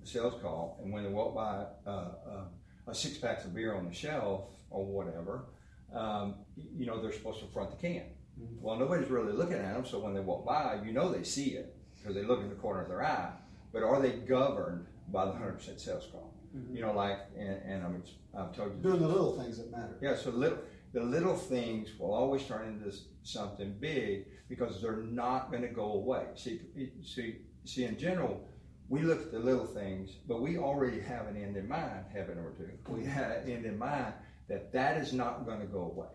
sales 0.03 0.41
call, 0.41 0.79
and 0.83 0.91
when 0.91 1.03
they 1.03 1.09
walk 1.09 1.35
by 1.35 1.65
uh, 1.85 1.89
uh, 2.29 2.43
a 2.87 2.93
six 2.95 3.17
packs 3.17 3.45
of 3.45 3.53
beer 3.55 3.75
on 3.75 3.87
the 3.87 3.93
shelf 3.93 4.45
or 4.69 4.85
whatever, 4.85 5.45
um, 5.93 6.35
you 6.55 6.85
know 6.85 7.01
they're 7.01 7.11
supposed 7.13 7.39
to 7.39 7.45
front 7.47 7.71
the 7.71 7.77
can. 7.77 8.03
Mhm. 8.39 8.61
Well, 8.61 8.77
nobody's 8.77 9.09
really 9.09 9.31
looking 9.33 9.57
at 9.57 9.73
them, 9.75 9.85
so 9.85 9.99
when 9.99 10.13
they 10.13 10.19
walk 10.19 10.45
by, 10.45 10.81
you 10.85 10.91
know 10.91 11.11
they 11.11 11.23
see 11.23 11.51
it 11.51 11.75
because 11.99 12.15
they 12.15 12.23
look 12.23 12.41
in 12.41 12.49
the 12.49 12.55
corner 12.55 12.81
of 12.81 12.87
their 12.89 13.03
eye. 13.03 13.31
But 13.71 13.83
are 13.83 14.01
they 14.01 14.11
governed 14.11 14.85
by 15.11 15.25
the 15.25 15.31
hundred 15.31 15.53
percent 15.53 15.79
sales 15.79 16.07
call? 16.11 16.33
Mhm. 16.55 16.75
You 16.75 16.81
know, 16.81 16.93
like 16.93 17.19
and, 17.37 17.61
and 17.63 17.83
I'm, 17.83 18.03
I've 18.35 18.55
told 18.55 18.75
you 18.75 18.81
Doing 18.81 19.01
the 19.01 19.07
little 19.07 19.37
things 19.39 19.57
that 19.57 19.71
matter. 19.71 19.97
yeah, 20.01 20.15
so 20.15 20.29
little, 20.31 20.59
the 20.93 21.01
little 21.01 21.35
things 21.35 21.89
will 21.99 22.13
always 22.13 22.43
turn 22.45 22.67
into 22.67 22.95
something 23.23 23.75
big 23.79 24.25
because 24.49 24.81
they're 24.81 24.97
not 24.97 25.49
going 25.49 25.63
to 25.63 25.69
go 25.69 25.93
away. 25.93 26.25
See, 26.35 26.59
see, 27.03 27.37
see, 27.65 27.85
in 27.85 27.97
general, 27.97 28.47
we 28.89 29.01
look 29.01 29.21
at 29.21 29.31
the 29.31 29.39
little 29.39 29.65
things, 29.65 30.11
but 30.27 30.41
we 30.41 30.57
already 30.57 30.99
have 30.99 31.27
an 31.27 31.37
end 31.37 31.57
in 31.57 31.67
mind, 31.67 32.05
habit 32.13 32.37
or 32.37 32.53
two. 32.57 32.69
We 32.91 33.05
have 33.05 33.31
an 33.31 33.49
end 33.49 33.65
in 33.65 33.77
mind 33.77 34.13
that 34.49 34.71
that 34.73 34.97
is 34.97 35.13
not 35.13 35.45
going 35.45 35.59
to 35.61 35.65
go 35.65 35.83
away. 35.95 36.07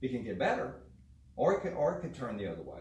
It 0.00 0.10
can 0.10 0.24
get 0.24 0.38
better, 0.38 0.76
or 1.36 1.54
it 1.54 1.60
can, 1.62 1.74
or 1.74 1.96
it 1.96 2.00
can 2.00 2.12
turn 2.12 2.36
the 2.36 2.46
other 2.46 2.62
way. 2.62 2.80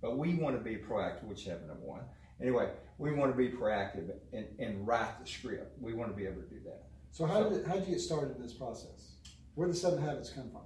But 0.00 0.18
we 0.18 0.34
want 0.34 0.56
to 0.56 0.62
be 0.62 0.76
proactive, 0.76 1.24
which 1.24 1.42
is 1.42 1.46
habit 1.48 1.68
number 1.68 1.84
one. 1.84 2.02
Anyway, 2.40 2.70
we 2.98 3.12
want 3.12 3.32
to 3.32 3.36
be 3.36 3.48
proactive 3.48 4.10
and, 4.32 4.46
and 4.58 4.86
write 4.86 5.20
the 5.22 5.30
script. 5.30 5.80
We 5.80 5.94
want 5.94 6.10
to 6.10 6.16
be 6.16 6.24
able 6.26 6.42
to 6.42 6.48
do 6.48 6.60
that. 6.64 6.84
So 7.12 7.24
how 7.24 7.42
did 7.42 7.52
it, 7.60 7.66
how 7.66 7.74
did 7.74 7.86
you 7.86 7.94
get 7.94 8.00
started 8.00 8.36
in 8.36 8.42
this 8.42 8.52
process? 8.52 9.12
Where 9.54 9.66
did 9.66 9.74
the 9.76 9.80
seven 9.80 10.02
habits 10.02 10.30
come 10.30 10.50
from? 10.50 10.62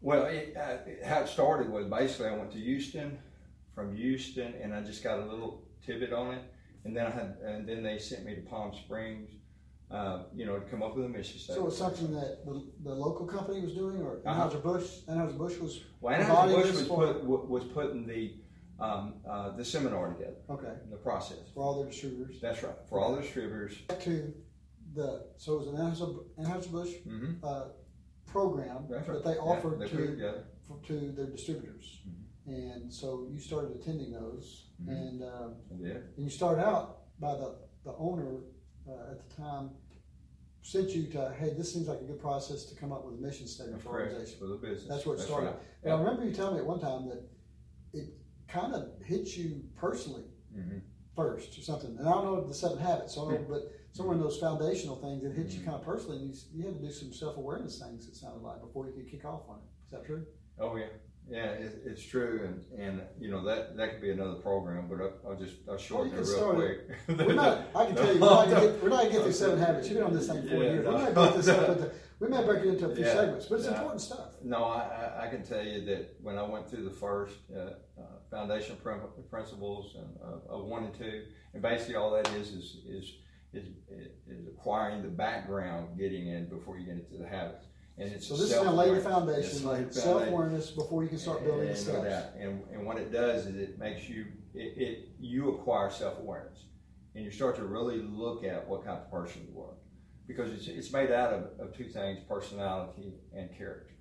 Well, 0.00 0.26
it, 0.26 0.54
uh, 0.56 0.76
it- 0.86 1.04
how 1.04 1.20
it 1.20 1.28
started 1.28 1.68
was 1.70 1.86
basically 1.86 2.26
I 2.26 2.36
went 2.36 2.52
to 2.52 2.58
Houston, 2.58 3.18
from 3.74 3.96
Houston, 3.96 4.54
and 4.62 4.72
I 4.72 4.82
just 4.82 5.02
got 5.02 5.18
a 5.18 5.24
little 5.24 5.64
tidbit 5.84 6.12
on 6.12 6.34
it, 6.34 6.42
and 6.84 6.96
then 6.96 7.06
I 7.06 7.10
had, 7.10 7.36
and 7.44 7.68
then 7.68 7.82
they 7.82 7.98
sent 7.98 8.24
me 8.24 8.34
to 8.34 8.40
Palm 8.42 8.72
Springs, 8.74 9.30
uh, 9.90 10.24
you 10.34 10.44
know, 10.46 10.58
to 10.58 10.64
come 10.66 10.82
up 10.82 10.96
with 10.96 11.04
a 11.06 11.08
mission 11.08 11.38
statement. 11.38 11.64
So 11.64 11.68
it's 11.68 11.78
something 11.78 12.14
that 12.14 12.44
the, 12.44 12.64
the 12.84 12.94
local 12.94 13.26
company 13.26 13.60
was 13.60 13.72
doing, 13.74 14.02
or 14.02 14.18
Uh-huh. 14.24 14.48
Anheuser 14.48 14.62
Busch? 14.62 14.86
Anheuser 15.08 15.38
Busch 15.38 15.58
was 15.58 15.80
well, 16.00 16.18
Anheuser 16.20 16.54
Busch 16.62 16.72
was 16.74 16.88
put 16.88 17.24
wa- 17.24 17.44
was 17.44 17.64
putting 17.64 18.06
the 18.06 18.34
um, 18.80 19.14
uh, 19.28 19.50
the 19.56 19.64
seminar 19.64 20.12
together, 20.14 20.36
okay 20.50 20.72
the 20.90 20.96
process. 20.96 21.38
for 21.54 21.62
all 21.62 21.78
their 21.80 21.86
distributors. 21.90 22.40
That's 22.40 22.62
right 22.62 22.74
for 22.88 22.98
all 23.00 23.14
the 23.14 23.22
distributors. 23.22 23.76
Back 23.88 24.00
to 24.02 24.34
the 24.94 25.26
so 25.36 25.54
it 25.54 25.66
was 25.66 25.68
an 25.68 26.44
Anheuser 26.44 26.70
Busch 26.70 26.90
hmm 27.04 27.32
uh, 27.42 27.64
program 28.26 28.86
That's 28.90 29.06
that 29.06 29.12
right. 29.12 29.24
they 29.24 29.30
Yeah, 29.34 29.38
offered 29.38 29.78
they 29.78 29.88
to 29.88 30.42
to 30.88 31.12
their 31.12 31.26
distributors. 31.26 32.00
And 32.46 32.92
so 32.92 33.26
you 33.30 33.38
started 33.40 33.74
attending 33.80 34.12
those, 34.12 34.70
Mhm. 34.82 34.88
and, 34.88 35.22
um, 35.24 35.54
I 35.72 35.76
did. 35.82 35.96
and 35.96 36.24
you 36.24 36.28
start 36.30 36.58
out 36.58 37.02
by 37.18 37.34
the, 37.36 37.56
the 37.84 37.94
owner 37.96 38.40
uh, 38.86 39.12
at 39.12 39.28
the 39.28 39.34
time 39.36 39.70
sent 40.60 40.90
you 40.90 41.06
to, 41.12 41.30
hey, 41.38 41.52
this 41.54 41.72
seems 41.72 41.88
like 41.88 42.00
a 42.00 42.04
good 42.04 42.18
process 42.20 42.64
to 42.66 42.74
come 42.74 42.90
up 42.92 43.04
with 43.04 43.14
a 43.14 43.18
mission 43.20 43.46
statement 43.46 43.80
for 43.82 43.90
correct. 43.90 44.12
organization. 44.12 44.38
For 44.40 44.46
the 44.46 44.56
business. 44.56 44.88
That's 44.88 45.04
where 45.06 45.16
it 45.16 45.20
started. 45.20 45.46
right. 45.48 45.56
And 45.84 45.92
I 45.92 45.98
remember 45.98 46.24
you 46.24 46.32
telling 46.32 46.54
me 46.54 46.60
at 46.60 46.66
one 46.66 46.80
time 46.80 47.08
that 47.08 47.22
it 47.92 48.14
kind 48.48 48.74
of 48.74 48.98
hit 49.02 49.36
you 49.36 49.62
personally 49.74 50.24
Mhm. 50.54 50.80
first 51.14 51.58
or 51.58 51.62
something. 51.62 51.96
And 51.98 52.08
I 52.08 52.12
don't 52.12 52.24
know 52.24 52.46
the 52.46 52.54
seven 52.54 52.78
habits, 52.78 53.14
so 53.14 53.26
I 53.28 53.32
don't 53.34 53.42
know, 53.42 53.54
but 53.56 53.72
somewhere 53.92 54.16
in 54.16 54.22
those 54.22 54.38
foundational 54.38 54.96
things 54.96 55.22
it 55.24 55.32
hit 55.32 55.50
you 55.50 55.60
Mhm. 55.60 55.64
kind 55.64 55.76
of 55.76 55.82
personally. 55.82 56.18
And 56.22 56.34
you, 56.34 56.40
you 56.52 56.64
had 56.64 56.74
to 56.76 56.80
do 56.80 56.90
some 56.90 57.12
self 57.12 57.36
awareness 57.36 57.78
things. 57.78 58.08
It 58.08 58.16
sounded 58.16 58.42
like 58.42 58.60
before 58.60 58.86
you 58.86 58.92
could 58.94 59.08
kick 59.08 59.24
off 59.26 59.48
on 59.48 59.58
it. 59.58 59.64
Is 59.86 59.90
that 59.92 60.04
true? 60.04 60.26
Oh 60.58 60.76
yeah, 60.76 60.88
yeah, 61.28 61.46
it, 61.46 61.82
it's 61.86 62.04
true, 62.04 62.40
and 62.44 62.80
and 62.80 63.02
you 63.18 63.30
know 63.30 63.44
that 63.44 63.76
that 63.76 63.92
could 63.92 64.02
be 64.02 64.10
another 64.10 64.34
program, 64.34 64.86
but 64.88 65.00
I'll, 65.00 65.30
I'll 65.30 65.36
just 65.38 65.54
I'll 65.68 65.78
shorten 65.78 66.12
you 66.12 66.18
it 66.20 66.26
real 66.26 66.54
quick. 66.54 66.80
We're 67.08 67.34
not. 67.34 67.62
I 67.74 67.86
can 67.86 67.96
tell 67.96 68.14
you, 68.14 68.20
we're 68.20 68.26
not 68.28 68.48
gonna 68.50 68.60
get, 68.60 68.82
we're 68.82 68.88
not 68.90 69.02
gonna 69.02 69.12
get 69.12 69.22
through 69.22 69.32
seven 69.32 69.58
habits. 69.58 69.88
You've 69.88 69.98
been 69.98 70.06
on 70.06 70.14
this 70.14 70.28
thing 70.28 70.42
four 70.48 70.62
Yeah, 70.62 70.70
years. 70.72 70.86
We're 70.86 70.92
no. 70.92 70.98
not 70.98 71.14
gonna 71.14 71.28
get 71.30 71.36
this 71.36 71.48
up 71.48 71.68
into. 71.76 71.90
We 72.20 72.28
may 72.28 72.44
break 72.44 72.64
it 72.64 72.68
into 72.68 72.88
a 72.90 72.94
few 72.94 73.04
Yeah, 73.04 73.14
segments, 73.14 73.46
but 73.46 73.56
it's 73.56 73.64
yeah. 73.64 73.72
important 73.72 74.00
stuff. 74.00 74.28
No, 74.42 74.64
I, 74.64 74.80
I, 75.18 75.24
I 75.24 75.28
can 75.28 75.42
tell 75.42 75.62
you 75.62 75.84
that 75.86 76.14
when 76.22 76.38
I 76.38 76.42
went 76.42 76.70
through 76.70 76.84
the 76.84 76.90
first 76.94 77.36
uh, 77.54 77.58
uh, 78.00 78.02
foundation 78.30 78.76
principles 79.30 79.96
and 79.96 80.16
uh, 80.22 80.54
of 80.54 80.66
one 80.66 80.84
and 80.84 80.94
two, 80.94 81.24
and 81.54 81.62
basically 81.62 81.96
all 81.96 82.10
that 82.12 82.28
is 82.34 82.50
is 82.50 82.76
is 82.88 83.12
is, 83.52 83.68
is 84.28 84.46
acquiring 84.48 85.02
the 85.02 85.08
background, 85.08 85.96
getting 85.98 86.28
in 86.28 86.48
before 86.48 86.78
you 86.78 86.86
get 86.86 86.96
into 86.96 87.16
the 87.16 87.26
habits. 87.28 87.66
And 87.96 88.10
it's 88.10 88.26
So 88.26 88.36
this 88.36 88.50
is 88.50 88.54
gonna 88.56 88.74
lay 88.74 88.92
the 88.92 89.00
foundation, 89.00 89.64
the 89.68 89.92
self 89.92 90.26
awareness 90.26 90.70
before 90.70 91.02
you 91.04 91.08
can 91.08 91.18
start 91.18 91.44
building 91.44 91.66
the 91.66 91.74
And, 91.74 91.86
no 91.86 92.00
steps. 92.00 92.36
and, 92.38 92.62
and 92.72 92.86
what 92.86 92.96
it 92.96 93.12
does 93.12 93.46
is 93.46 93.56
it 93.56 93.78
makes 93.78 94.08
you 94.08 94.26
it, 94.52 94.74
it 94.76 95.08
you 95.20 95.50
acquire 95.50 95.90
self 95.90 96.18
awareness, 96.18 96.64
and 97.14 97.24
you 97.24 97.30
start 97.30 97.56
to 97.56 97.64
really 97.64 97.98
look 98.02 98.42
at 98.44 98.66
what 98.68 98.84
kind 98.84 98.98
of 98.98 99.10
person 99.10 99.46
you 99.48 99.60
are, 99.60 99.74
because 100.26 100.52
it's 100.52 100.66
it's 100.66 100.92
made 100.92 101.12
out 101.12 101.32
of, 101.32 101.60
of 101.60 101.76
two 101.76 101.84
things: 101.88 102.18
personality 102.28 103.12
and 103.32 103.56
character, 103.56 103.94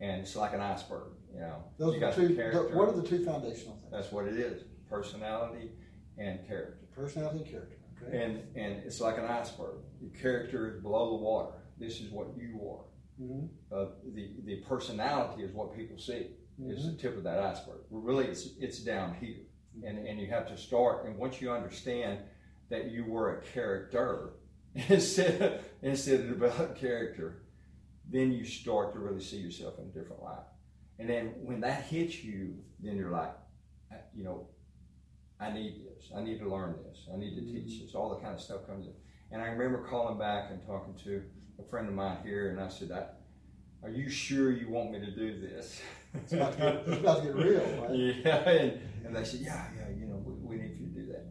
and 0.00 0.20
it's 0.20 0.36
like 0.36 0.52
an 0.52 0.60
iceberg. 0.60 1.12
You 1.32 1.40
know, 1.40 1.64
Those 1.78 1.96
you 1.96 2.04
are 2.04 2.12
the 2.12 2.28
two. 2.28 2.34
The, 2.34 2.70
what 2.76 2.88
are 2.90 3.00
the 3.00 3.06
two 3.06 3.24
foundational 3.24 3.76
things? 3.76 3.90
That's 3.90 4.12
what 4.12 4.26
it 4.26 4.36
is: 4.36 4.64
personality 4.90 5.70
and 6.18 6.46
character. 6.46 6.86
Personality 6.94 7.38
and 7.38 7.50
character. 7.50 7.76
Okay. 8.02 8.22
And 8.22 8.42
and 8.56 8.82
it's 8.84 9.00
like 9.00 9.16
an 9.16 9.24
iceberg. 9.24 9.76
Your 10.02 10.10
character 10.10 10.74
is 10.74 10.82
below 10.82 11.16
the 11.16 11.22
water. 11.24 11.52
This 11.78 12.00
is 12.00 12.10
what 12.10 12.28
you 12.36 12.60
are. 12.68 12.84
Hmm 13.18 13.46
Uh, 13.70 13.86
the 14.14 14.30
the 14.44 14.56
personality 14.68 15.42
is 15.42 15.52
what 15.52 15.74
people 15.76 15.98
see. 15.98 16.28
It's 16.68 16.84
the 16.86 16.92
tip 16.96 17.16
of 17.16 17.24
that 17.24 17.38
iceberg. 17.38 17.80
Really, 17.90 18.26
it's 18.26 18.48
it's 18.58 18.78
down 18.80 19.14
here, 19.20 19.42
and 19.84 19.98
and 20.06 20.20
you 20.20 20.28
have 20.28 20.46
to 20.48 20.56
start. 20.56 21.04
And 21.06 21.16
once 21.18 21.40
you 21.40 21.50
understand 21.50 22.20
that 22.70 22.90
you 22.90 23.04
were 23.04 23.38
a 23.38 23.42
character 23.42 24.34
instead 24.88 25.40
of, 25.42 25.52
instead 25.82 26.20
of 26.20 26.28
develop 26.28 26.76
character, 26.86 27.42
then 28.10 28.32
you 28.32 28.44
start 28.44 28.92
to 28.94 28.98
really 29.00 29.20
see 29.22 29.38
yourself 29.38 29.78
in 29.78 29.84
a 29.86 29.88
different 29.88 30.22
light. 30.22 30.44
And 30.98 31.08
then 31.08 31.34
when 31.42 31.60
that 31.60 31.84
hits 31.84 32.22
you, 32.24 32.56
then 32.80 32.96
you're 32.96 33.10
like, 33.10 33.34
you 34.14 34.24
know, 34.24 34.48
I 35.40 35.50
need 35.52 35.82
this. 35.84 36.10
I 36.16 36.22
need 36.22 36.38
to 36.40 36.48
learn 36.48 36.76
this. 36.86 37.06
I 37.12 37.16
need 37.16 37.34
to 37.34 37.42
teach 37.42 37.82
this. 37.82 37.94
All 37.94 38.10
the 38.10 38.20
kind 38.20 38.34
of 38.34 38.40
stuff 38.40 38.66
comes 38.66 38.86
in. 38.86 38.92
And 39.32 39.42
I 39.42 39.46
remember 39.46 39.86
calling 39.88 40.18
back 40.18 40.50
and 40.50 40.64
talking 40.66 40.94
to 41.04 41.22
a 41.62 41.68
friend 41.68 41.88
of 41.88 41.94
mine 41.94 42.18
here, 42.24 42.50
and 42.50 42.60
I 42.60 42.68
said, 42.68 42.90
I, 42.92 43.04
"Are 43.86 43.90
you 43.90 44.08
sure 44.08 44.50
you 44.50 44.68
want 44.68 44.92
me 44.92 45.00
to 45.00 45.10
do 45.10 45.40
this?" 45.40 45.80
It's 46.14 46.34
about 46.34 46.52
to 46.52 46.58
get, 46.58 46.74
it's 46.86 47.00
about 47.00 47.20
to 47.20 47.24
get 47.24 47.34
real, 47.34 47.62
right? 47.80 47.94
Yeah, 47.94 48.48
and, 48.50 48.80
and 49.06 49.16
they 49.16 49.24
said, 49.24 49.40
"Yeah, 49.40 49.66
yeah, 49.74 49.88
you 49.98 50.06
know, 50.06 50.16
we, 50.16 50.56
we 50.56 50.62
need 50.62 50.76
you 50.78 50.86
to 50.86 50.92
do 50.92 51.06
that." 51.06 51.24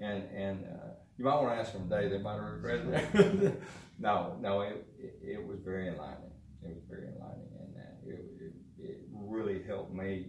And 0.00 0.24
and 0.34 0.64
uh, 0.64 0.88
you 1.18 1.24
might 1.26 1.34
want 1.34 1.48
to 1.54 1.60
ask 1.60 1.74
them 1.74 1.86
today; 1.86 2.08
they 2.08 2.16
might 2.16 2.36
regretted 2.36 2.94
it. 2.94 3.62
no, 3.98 4.38
no, 4.40 4.62
it, 4.62 4.86
it 4.98 5.18
it 5.22 5.46
was 5.46 5.58
very 5.60 5.88
enlightening. 5.88 6.32
It 6.62 6.74
was 6.76 6.84
very 6.88 7.08
enlightening, 7.08 7.52
and 7.60 7.76
uh, 7.76 8.10
it, 8.10 8.24
it 8.40 8.52
it 8.78 9.00
really 9.12 9.62
helped 9.62 9.92
me, 9.92 10.28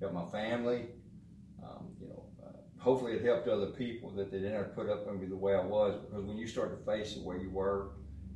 help 0.00 0.14
my 0.14 0.26
family. 0.32 0.86
Um, 1.62 1.90
you 2.00 2.08
know, 2.08 2.24
uh, 2.44 2.56
hopefully 2.78 3.12
it 3.12 3.24
helped 3.24 3.46
other 3.46 3.66
people 3.66 4.10
that 4.16 4.32
they 4.32 4.38
didn't 4.38 4.54
have 4.54 4.70
to 4.70 4.74
put 4.74 4.88
up 4.88 5.06
with 5.06 5.20
me 5.20 5.28
the 5.28 5.36
way 5.36 5.54
I 5.54 5.64
was 5.64 5.94
because 5.96 6.24
when 6.24 6.38
you 6.38 6.48
start 6.48 6.76
to 6.76 6.84
face 6.84 7.14
it 7.14 7.22
where 7.22 7.36
you 7.36 7.50
were, 7.50 7.90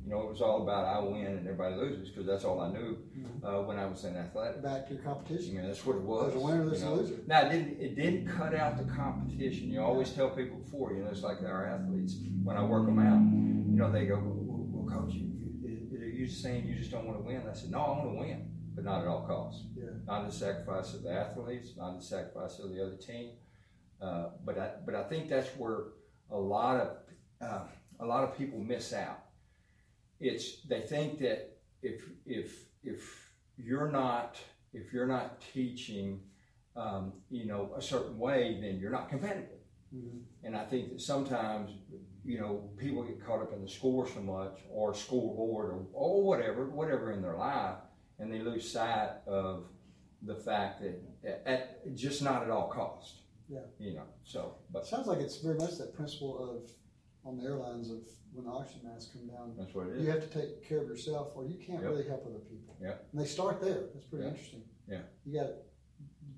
you 0.05 0.11
know, 0.11 0.21
it 0.21 0.29
was 0.29 0.41
all 0.41 0.63
about 0.63 0.85
I 0.85 0.99
win 0.99 1.25
and 1.25 1.47
everybody 1.47 1.75
loses 1.75 2.09
because 2.09 2.25
that's 2.25 2.43
all 2.43 2.59
I 2.59 2.71
knew 2.71 2.97
uh, 3.43 3.61
when 3.61 3.79
I 3.79 3.85
was 3.85 4.03
in 4.03 4.17
athletics. 4.17 4.59
Back 4.61 4.87
to 4.87 4.95
your 4.95 5.03
competition. 5.03 5.55
Yeah, 5.55 5.67
that's 5.67 5.85
what 5.85 5.95
it 5.95 6.01
was. 6.01 6.31
There's 6.31 6.43
a 6.43 6.45
winner, 6.45 6.65
there's 6.65 6.81
you 6.81 6.89
a 6.89 6.91
loser. 6.91 7.19
Now, 7.25 7.41
it 7.41 7.49
didn't, 7.49 7.79
it 7.79 7.95
didn't 7.95 8.27
cut 8.27 8.53
out 8.53 8.77
the 8.77 8.91
competition. 8.93 9.69
You 9.69 9.81
always 9.81 10.11
tell 10.11 10.29
people 10.29 10.57
before, 10.57 10.93
you 10.93 11.03
know, 11.03 11.09
it's 11.09 11.23
like 11.23 11.37
our 11.43 11.65
athletes, 11.67 12.17
when 12.43 12.57
I 12.57 12.63
work 12.63 12.85
them 12.85 12.99
out, 12.99 13.21
you 13.71 13.77
know, 13.77 13.91
they 13.91 14.05
go, 14.05 14.15
well, 14.15 14.67
well 14.71 15.01
coach, 15.01 15.13
you, 15.13 15.31
you, 15.61 15.99
are 16.01 16.05
you 16.05 16.27
saying 16.27 16.67
you 16.67 16.75
just 16.75 16.91
don't 16.91 17.05
want 17.05 17.19
to 17.19 17.23
win? 17.23 17.41
I 17.49 17.53
said, 17.53 17.71
no, 17.71 17.79
I 17.79 17.89
want 17.89 18.13
to 18.13 18.19
win, 18.19 18.51
but 18.75 18.83
not 18.83 19.01
at 19.01 19.07
all 19.07 19.25
costs. 19.25 19.63
Yeah. 19.73 19.85
Not 20.05 20.25
at 20.25 20.31
the 20.31 20.35
sacrifice 20.35 20.93
of 20.93 21.03
the 21.03 21.11
athletes, 21.13 21.71
not 21.77 21.93
at 21.93 21.99
the 21.99 22.05
sacrifice 22.05 22.59
of 22.59 22.71
the 22.71 22.85
other 22.85 22.97
team. 22.97 23.31
Uh, 24.01 24.31
but 24.43 24.57
I, 24.57 24.71
but 24.85 24.95
I 24.95 25.03
think 25.03 25.29
that's 25.29 25.47
where 25.51 25.85
a 26.29 26.37
lot 26.37 26.75
of 26.81 26.97
uh, 27.41 27.61
a 27.99 28.05
lot 28.05 28.23
of 28.23 28.37
people 28.37 28.59
miss 28.59 28.91
out. 28.93 29.22
It's 30.23 30.61
they 30.61 30.81
think 30.81 31.19
that 31.19 31.57
if 31.81 32.01
if 32.25 32.65
if 32.81 33.01
you're 33.57 33.91
not 33.91 34.37
if 34.73 34.93
you're 34.93 35.11
not 35.17 35.41
teaching, 35.53 36.21
um, 36.75 37.13
you 37.29 37.45
know, 37.45 37.73
a 37.77 37.81
certain 37.81 38.17
way, 38.17 38.57
then 38.61 38.79
you're 38.79 38.95
not 38.99 39.09
competitive. 39.09 39.59
Mhm. 39.93 40.21
And 40.43 40.55
I 40.57 40.65
think 40.65 40.89
that 40.91 41.01
sometimes, 41.01 41.71
you 42.23 42.39
know, 42.39 42.71
people 42.77 43.03
get 43.03 43.23
caught 43.23 43.41
up 43.41 43.53
in 43.53 43.61
the 43.61 43.67
score 43.67 44.07
so 44.07 44.21
much, 44.21 44.57
or 44.71 44.93
scoreboard, 44.95 45.69
or, 45.71 45.85
or 45.93 46.23
whatever, 46.23 46.69
whatever 46.69 47.11
in 47.11 47.21
their 47.21 47.37
life, 47.37 47.77
and 48.17 48.33
they 48.33 48.39
lose 48.39 48.71
sight 48.71 49.11
of 49.27 49.65
the 50.23 50.35
fact 50.35 50.81
that 50.81 50.95
at, 51.23 51.43
at, 51.45 51.95
just 51.95 52.23
not 52.23 52.43
at 52.43 52.49
all 52.49 52.69
cost. 52.69 53.23
Yeah. 53.49 53.59
You 53.77 53.95
know. 53.95 54.07
So, 54.23 54.55
but 54.71 54.87
Sounds 54.87 55.07
like 55.07 55.19
it's 55.19 55.37
very 55.37 55.57
much 55.57 55.77
that 55.77 55.93
principle 55.93 56.33
of 56.49 56.71
on 57.25 57.37
the 57.37 57.43
airlines 57.43 57.89
of 57.89 57.99
when 58.33 58.45
the 58.45 58.51
oxygen 58.51 58.81
masks 58.91 59.11
come 59.13 59.27
down, 59.27 59.53
that's 59.57 59.73
what 59.73 59.87
it 59.87 59.99
you 59.99 60.09
have 60.09 60.21
to 60.21 60.39
take 60.39 60.67
care 60.67 60.81
of 60.81 60.87
yourself 60.87 61.31
or 61.35 61.45
you 61.45 61.55
can't 61.57 61.81
Yep. 61.81 61.91
really 61.91 62.07
help 62.07 62.25
other 62.25 62.39
people. 62.39 62.75
Yep. 62.81 63.07
And 63.11 63.21
they 63.21 63.25
start 63.25 63.61
there. 63.61 63.87
That's 63.93 64.05
pretty 64.05 64.25
Yeah. 64.25 64.31
interesting. 64.31 64.63
Yeah. 64.87 65.01
You 65.25 65.33
got 65.33 65.49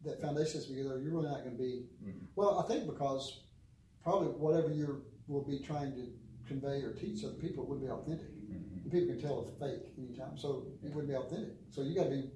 that 0.04 0.22
foundation 0.22 0.60
is 0.60 0.68
together. 0.68 1.00
You're 1.00 1.14
really 1.14 1.30
not 1.30 1.44
going 1.44 1.58
to 1.58 1.62
be. 1.64 1.88
Mhm. 2.04 2.28
Well, 2.36 2.60
I 2.60 2.68
think 2.68 2.86
because 2.86 3.46
probably 4.04 4.28
whatever 4.30 4.72
you 4.72 5.04
will 5.28 5.42
be 5.44 5.60
trying 5.60 5.94
to 5.96 6.14
convey 6.46 6.84
or 6.84 6.94
teach 6.94 7.24
other 7.24 7.34
people 7.36 7.64
it 7.64 7.70
wouldn't 7.70 7.88
be 7.88 7.92
authentic. 7.92 8.30
Mhm. 8.48 8.84
And 8.84 8.92
people 8.92 9.08
can 9.16 9.20
tell 9.20 9.42
it's 9.42 9.52
fake 9.58 9.94
anytime, 9.98 10.38
so 10.38 10.68
it 10.84 10.90
wouldn't 10.94 11.08
be 11.08 11.16
authentic. 11.16 11.56
So 11.72 11.82
you 11.82 11.96
got 11.96 12.04
to 12.04 12.10
be. 12.12 12.30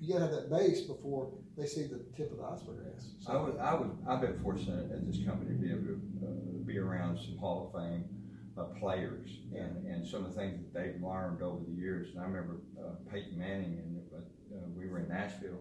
You 0.00 0.14
got 0.14 0.20
to 0.20 0.24
have 0.24 0.34
that 0.34 0.50
base 0.50 0.80
before 0.82 1.30
they 1.58 1.66
see 1.66 1.82
the 1.82 2.00
tip 2.16 2.32
of 2.32 2.38
the 2.38 2.44
iceberg. 2.44 2.78
So, 3.18 3.32
I 3.32 3.36
was, 3.36 3.54
I 3.60 3.74
was, 3.74 3.90
I've 4.08 4.20
been 4.22 4.38
fortunate 4.42 4.90
at 4.90 5.06
this 5.06 5.22
company 5.26 5.50
to 5.50 5.60
be 5.60 5.70
able 5.70 5.84
to 5.84 6.00
uh, 6.24 6.64
be 6.64 6.78
around 6.78 7.18
some 7.18 7.36
Hall 7.36 7.70
of 7.72 7.80
Fame 7.80 8.04
uh, 8.56 8.64
players 8.78 9.28
and, 9.54 9.84
and 9.86 10.06
some 10.06 10.24
of 10.24 10.34
the 10.34 10.40
things 10.40 10.58
that 10.58 10.72
they've 10.72 11.02
learned 11.02 11.42
over 11.42 11.62
the 11.66 11.72
years. 11.72 12.14
And 12.14 12.20
I 12.20 12.26
remember 12.26 12.60
uh, 12.80 12.92
Peyton 13.12 13.38
Manning, 13.38 13.78
and 13.78 14.00
uh, 14.14 14.56
we 14.74 14.88
were 14.88 15.00
in 15.00 15.08
Nashville, 15.08 15.60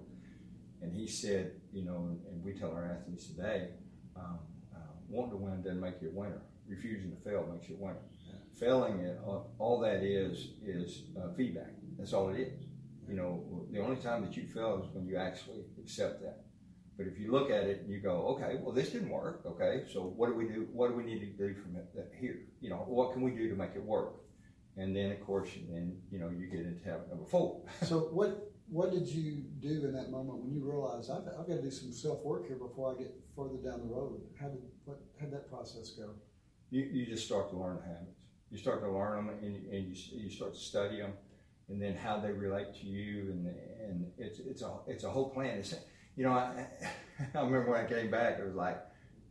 and 0.81 0.93
he 0.93 1.05
said, 1.05 1.51
you 1.73 1.83
know, 1.83 2.07
and, 2.09 2.19
we 2.41 2.53
tell 2.53 2.71
our 2.71 2.97
athletes 2.97 3.27
today, 3.27 3.67
um, 4.15 4.39
uh, 4.73 4.79
wanting 5.09 5.31
to 5.31 5.37
win 5.37 5.61
doesn't 5.61 5.81
make 5.81 6.01
you 6.01 6.07
a 6.07 6.11
winner. 6.11 6.41
Refusing 6.67 7.11
to 7.11 7.17
fail 7.29 7.45
makes 7.51 7.67
you 7.67 7.75
a 7.75 7.83
winner. 7.83 7.99
Failing 8.57 8.99
it, 8.99 9.19
uh, 9.27 9.39
all 9.57 9.79
that 9.79 10.03
is 10.03 10.51
is 10.65 11.03
uh, 11.17 11.33
feedback. 11.35 11.71
That's 11.97 12.13
all 12.13 12.29
it 12.29 12.39
is. 12.39 12.68
You 13.09 13.15
know, 13.15 13.65
the 13.71 13.79
only 13.79 13.95
time 13.95 14.23
that 14.23 14.37
you 14.37 14.43
fail 14.47 14.83
is 14.83 14.93
when 14.93 15.07
you 15.07 15.17
actually 15.17 15.63
accept 15.79 16.21
that. 16.21 16.43
But 16.95 17.07
if 17.07 17.17
you 17.17 17.31
look 17.31 17.49
at 17.49 17.63
it 17.63 17.81
and 17.81 17.89
you 17.89 17.99
go, 17.99 18.37
okay, 18.37 18.59
well, 18.61 18.73
this 18.73 18.89
didn't 18.89 19.09
work. 19.09 19.41
Okay, 19.45 19.85
so 19.91 20.01
what 20.01 20.27
do 20.27 20.35
we 20.35 20.43
do? 20.43 20.67
What 20.73 20.89
do 20.89 20.95
we 20.95 21.03
need 21.03 21.19
to 21.21 21.47
do 21.47 21.55
from 21.55 21.75
it 21.77 21.95
that 21.95 22.11
here? 22.19 22.41
You 22.61 22.69
know, 22.69 22.83
what 22.87 23.13
can 23.13 23.21
we 23.21 23.31
do 23.31 23.49
to 23.49 23.55
make 23.55 23.71
it 23.73 23.83
work? 23.83 24.15
And 24.77 24.95
then, 24.95 25.11
of 25.11 25.25
course, 25.25 25.49
then 25.69 25.97
you 26.11 26.19
know 26.19 26.29
you 26.29 26.47
get 26.47 26.65
into 26.65 26.83
habit 26.83 27.09
number 27.09 27.25
four. 27.25 27.61
so 27.83 27.99
what 28.11 28.51
what 28.67 28.91
did 28.91 29.07
you 29.07 29.43
do 29.59 29.85
in 29.85 29.93
that 29.93 30.11
moment 30.11 30.39
when 30.39 30.51
you 30.51 30.61
realized 30.61 31.09
I've, 31.09 31.23
I've 31.39 31.47
got 31.47 31.55
to 31.55 31.61
do 31.61 31.71
some 31.71 31.91
self 31.91 32.23
work 32.23 32.47
here 32.47 32.57
before 32.57 32.93
I 32.93 32.99
get 32.99 33.15
further 33.35 33.57
down 33.63 33.79
the 33.79 33.93
road? 33.93 34.21
How 34.39 34.49
did 34.49 34.61
what 34.85 34.99
how 35.19 35.25
did 35.25 35.33
that 35.33 35.49
process 35.49 35.91
go? 35.91 36.09
You, 36.69 36.83
you 36.83 37.05
just 37.05 37.25
start 37.25 37.49
to 37.49 37.57
learn 37.57 37.77
the 37.77 37.87
habits. 37.87 38.25
You 38.51 38.57
start 38.57 38.81
to 38.81 38.91
learn 38.91 39.25
them, 39.25 39.35
and, 39.41 39.55
and 39.71 39.87
you, 39.87 39.95
you 40.23 40.29
start 40.29 40.53
to 40.53 40.59
study 40.59 40.97
them, 40.97 41.13
and 41.69 41.81
then 41.81 41.95
how 41.95 42.19
they 42.19 42.31
relate 42.31 42.73
to 42.81 42.87
you, 42.87 43.31
and 43.31 43.47
and 43.87 44.11
it's 44.17 44.39
it's 44.39 44.61
a 44.61 44.71
it's 44.87 45.03
a 45.03 45.09
whole 45.09 45.29
plan. 45.29 45.57
It's, 45.59 45.73
you 46.15 46.25
know, 46.25 46.31
I, 46.31 46.65
I 47.35 47.39
remember 47.39 47.71
when 47.71 47.85
I 47.85 47.87
came 47.87 48.11
back, 48.11 48.39
it 48.39 48.45
was 48.45 48.55
like, 48.55 48.79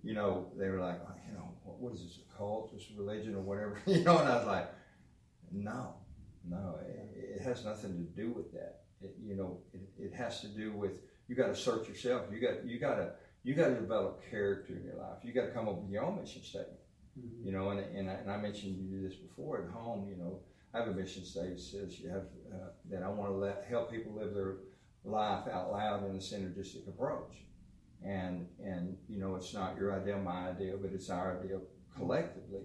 you 0.03 0.15
know, 0.15 0.51
they 0.57 0.69
were 0.69 0.81
like, 0.81 1.01
you 1.27 1.35
know, 1.35 1.53
what, 1.65 1.81
what 1.81 1.93
is 1.95 2.03
this 2.03 2.19
a 2.19 2.37
cult, 2.37 2.73
this 2.73 2.87
religion, 2.97 3.35
or 3.35 3.41
whatever, 3.41 3.81
you 3.87 4.05
know, 4.05 4.19
and 4.19 4.29
I 4.29 4.37
was 4.37 4.47
like, 4.47 4.73
no, 5.53 5.95
no, 6.49 6.79
it, 6.87 7.37
it 7.37 7.43
has 7.43 7.65
nothing 7.65 7.93
to 7.95 8.23
do 8.23 8.31
with 8.31 8.53
that. 8.53 8.83
It, 9.01 9.17
you 9.23 9.37
know, 9.37 9.59
it, 9.73 9.89
it 9.99 10.15
has 10.15 10.41
to 10.41 10.49
do 10.49 10.73
with 10.73 11.01
you 11.29 11.37
got 11.37 11.49
to 11.49 11.57
search 11.57 11.89
yourself. 11.89 12.27
You 12.33 12.41
got 12.41 12.67
you 12.67 12.79
got 12.79 12.95
to 12.97 13.13
you 13.45 13.55
got 13.55 13.69
to 13.69 13.75
develop 13.75 14.23
character 14.31 14.75
in 14.75 14.85
your 14.85 14.97
life. 14.97 15.19
You 15.23 15.33
got 15.33 15.47
to 15.47 15.53
come 15.53 15.69
up 15.69 15.77
with 15.77 15.91
your 15.91 16.05
own 16.05 16.21
mission 16.21 16.43
statement. 16.43 16.81
Mm-hmm. 17.19 17.47
You 17.47 17.53
know, 17.53 17.71
and, 17.71 17.81
and 17.81 18.11
I, 18.11 18.15
and, 18.15 18.31
I, 18.31 18.37
mentioned 18.37 18.77
you 18.77 18.99
do 18.99 19.09
this 19.09 19.17
before 19.17 19.63
at 19.63 19.71
home. 19.71 20.09
You 20.09 20.17
know, 20.17 20.41
I 20.75 20.79
have 20.79 20.89
a 20.89 20.93
mission 20.93 21.25
statement 21.25 21.57
that 21.57 21.63
says 21.63 21.99
you 22.01 22.11
have 22.11 22.25
uh, 22.53 22.69
that 22.91 23.03
I 23.03 23.09
want 23.09 23.31
to 23.31 23.37
let 23.37 23.65
help 23.69 23.91
people 23.91 24.13
live 24.13 24.35
their 24.35 24.57
life 25.05 25.49
out 25.49 25.73
loud 25.73 26.09
in 26.09 26.17
a 26.17 26.19
synergistic 26.19 26.87
approach. 26.89 27.35
And 28.05 28.47
and 28.63 28.97
you 29.09 29.19
know, 29.19 29.37
it's 29.37 29.55
not 29.55 29.77
your 29.77 29.99
idea, 29.99 30.17
my 30.19 30.51
idea, 30.51 30.75
but 30.81 30.93
it's 30.93 31.11
our 31.11 31.39
idea 31.41 31.59
collectively. 31.97 32.63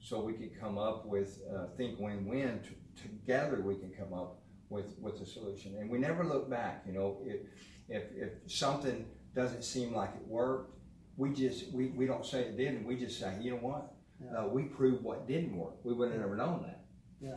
So 0.00 0.20
we 0.20 0.32
can 0.32 0.50
come 0.58 0.78
up 0.78 1.06
with 1.06 1.40
uh, 1.52 1.66
think 1.76 1.98
win-win. 2.00 2.60
T- 2.62 2.76
together, 3.02 3.60
we 3.60 3.76
can 3.76 3.90
come 3.90 4.14
up 4.14 4.40
with 4.70 4.96
with 4.98 5.20
a 5.20 5.26
solution. 5.26 5.76
And 5.78 5.90
we 5.90 5.98
never 5.98 6.24
look 6.24 6.48
back. 6.48 6.84
You 6.86 6.92
know, 6.92 7.18
if 7.24 7.40
if, 7.88 8.04
if 8.16 8.30
something 8.46 9.04
doesn't 9.34 9.64
seem 9.64 9.92
like 9.92 10.10
it 10.10 10.26
worked, 10.26 10.76
we 11.16 11.30
just 11.30 11.72
we, 11.72 11.88
we 11.88 12.06
don't 12.06 12.24
say 12.24 12.40
it 12.42 12.56
didn't. 12.56 12.84
We 12.84 12.96
just 12.96 13.18
say, 13.18 13.36
you 13.40 13.50
know 13.50 13.58
what? 13.58 13.92
Yeah. 14.22 14.38
Uh, 14.38 14.46
we 14.48 14.64
proved 14.64 15.02
what 15.02 15.26
didn't 15.26 15.56
work. 15.56 15.74
We 15.84 15.92
wouldn't 15.92 16.16
have 16.16 16.22
never 16.22 16.36
known 16.36 16.62
that. 16.62 16.79
Yeah. 17.20 17.36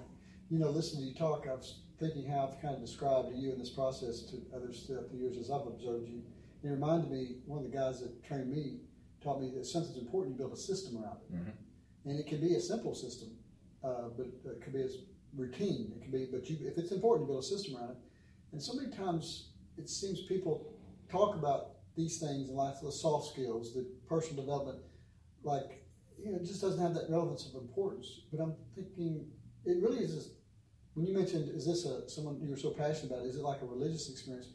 You 0.49 0.59
know, 0.59 0.69
listening 0.69 1.03
to 1.03 1.09
you 1.09 1.15
talk, 1.15 1.45
I 1.49 1.53
was 1.53 1.81
thinking 1.99 2.29
how 2.29 2.47
I've 2.47 2.61
kind 2.61 2.75
of 2.75 2.81
described 2.81 3.29
to 3.29 3.35
you 3.35 3.51
in 3.51 3.59
this 3.59 3.69
process 3.69 4.21
to 4.31 4.37
others 4.55 4.83
throughout 4.85 5.11
the 5.11 5.17
years 5.17 5.37
as 5.37 5.51
I've 5.51 5.67
observed 5.67 6.07
you. 6.07 6.21
It 6.63 6.69
reminded 6.69 7.11
me, 7.11 7.37
one 7.45 7.63
of 7.63 7.69
the 7.69 7.77
guys 7.77 7.99
that 8.01 8.23
trained 8.23 8.49
me 8.49 8.79
taught 9.21 9.41
me 9.41 9.51
that 9.55 9.65
something's 9.65 9.97
important, 9.97 10.35
you 10.35 10.37
build 10.37 10.53
a 10.53 10.57
system 10.57 11.01
around 11.01 11.17
it. 11.29 11.35
Mm-hmm. 11.35 12.09
And 12.09 12.19
it 12.19 12.27
can 12.27 12.41
be 12.41 12.55
a 12.55 12.59
simple 12.59 12.95
system, 12.95 13.29
uh, 13.83 14.09
but 14.15 14.27
it 14.27 14.61
could 14.61 14.73
be 14.73 14.81
as 14.81 14.97
routine. 15.35 15.93
It 15.95 16.03
can 16.03 16.11
be, 16.11 16.27
but 16.31 16.49
you, 16.49 16.57
if 16.61 16.77
it's 16.77 16.91
important, 16.91 17.27
you 17.27 17.33
build 17.33 17.43
a 17.43 17.47
system 17.47 17.77
around 17.77 17.91
it. 17.91 17.97
And 18.51 18.61
so 18.61 18.73
many 18.73 18.91
times 18.95 19.49
it 19.77 19.89
seems 19.89 20.21
people 20.21 20.73
talk 21.09 21.35
about 21.35 21.71
these 21.95 22.19
things 22.19 22.49
in 22.49 22.55
life, 22.55 22.77
the 22.81 22.91
soft 22.91 23.33
skills, 23.33 23.73
the 23.73 23.85
personal 24.07 24.43
development, 24.43 24.79
like, 25.43 25.83
you 26.17 26.31
know, 26.31 26.37
it 26.37 26.45
just 26.45 26.61
doesn't 26.61 26.81
have 26.81 26.93
that 26.93 27.09
relevance 27.09 27.45
of 27.47 27.61
importance. 27.61 28.21
But 28.31 28.41
I'm 28.41 28.55
thinking 28.75 29.27
it 29.65 29.81
really 29.81 29.99
is 29.99 30.13
just, 30.13 30.29
when 30.93 31.05
you 31.05 31.13
mentioned, 31.13 31.49
is 31.49 31.65
this 31.65 31.85
a 31.85 32.09
someone 32.09 32.39
you 32.41 32.49
were 32.49 32.57
so 32.57 32.71
passionate 32.71 33.11
about? 33.11 33.25
Is 33.25 33.35
it 33.35 33.41
like 33.41 33.61
a 33.61 33.65
religious 33.65 34.09
experience? 34.09 34.47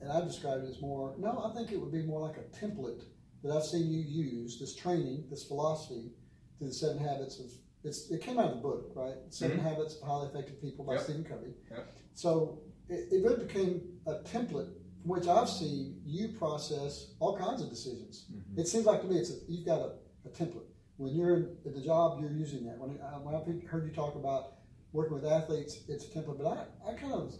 And 0.00 0.12
I 0.12 0.20
described 0.20 0.64
it 0.64 0.70
as 0.70 0.80
more, 0.80 1.14
no, 1.18 1.44
I 1.44 1.56
think 1.56 1.72
it 1.72 1.80
would 1.80 1.92
be 1.92 2.02
more 2.02 2.20
like 2.20 2.36
a 2.36 2.64
template 2.64 3.02
that 3.42 3.52
I've 3.52 3.64
seen 3.64 3.90
you 3.90 4.00
use, 4.00 4.58
this 4.58 4.74
training, 4.74 5.24
this 5.30 5.44
philosophy, 5.44 6.10
through 6.58 6.68
the 6.68 6.74
seven 6.74 6.98
habits 6.98 7.38
of, 7.38 7.46
it's, 7.84 8.10
it 8.10 8.20
came 8.20 8.38
out 8.38 8.46
of 8.46 8.56
the 8.56 8.60
book, 8.60 8.90
right? 8.94 9.14
7 9.30 9.56
mm-hmm. 9.56 9.66
Habits 9.66 9.96
of 9.96 10.08
Highly 10.08 10.28
Effective 10.28 10.60
People 10.60 10.84
by 10.84 10.94
yep. 10.94 11.02
Stephen 11.02 11.24
Covey. 11.24 11.54
Yep. 11.70 11.92
So 12.14 12.60
it, 12.88 13.08
it 13.12 13.24
really 13.24 13.44
became 13.44 13.82
a 14.06 14.14
template 14.24 14.72
from 15.00 15.10
which 15.10 15.28
I've 15.28 15.48
seen 15.48 16.00
you 16.04 16.28
process 16.28 17.12
all 17.20 17.38
kinds 17.38 17.62
of 17.62 17.70
decisions. 17.70 18.26
Mm-hmm. 18.32 18.60
It 18.60 18.68
seems 18.68 18.86
like 18.86 19.02
to 19.02 19.06
me 19.06 19.16
it's 19.16 19.30
a, 19.30 19.34
you've 19.48 19.64
got 19.64 19.80
a, 19.80 19.92
a, 20.26 20.30
template. 20.30 20.66
When 20.98 21.14
you're 21.14 21.50
at 21.64 21.74
the 21.74 21.80
job, 21.80 22.20
you're 22.20 22.32
using 22.32 22.64
that. 22.66 22.76
When, 22.78 22.98
I, 23.00 23.16
when 23.18 23.34
I 23.34 23.66
heard 23.68 23.86
you 23.86 23.94
talk 23.94 24.14
about 24.14 24.54
working 24.92 25.14
with 25.14 25.24
athletes, 25.24 25.80
it's 25.88 26.04
a 26.04 26.08
template. 26.08 26.38
But 26.38 26.46
I, 26.46 26.90
I 26.90 26.94
kind 26.94 27.14
of 27.14 27.34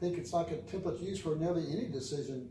think 0.00 0.18
it's 0.18 0.32
like 0.32 0.50
a 0.50 0.56
template 0.56 1.00
used 1.02 1.22
for 1.22 1.36
nearly 1.36 1.70
any 1.70 1.88
decision. 1.88 2.48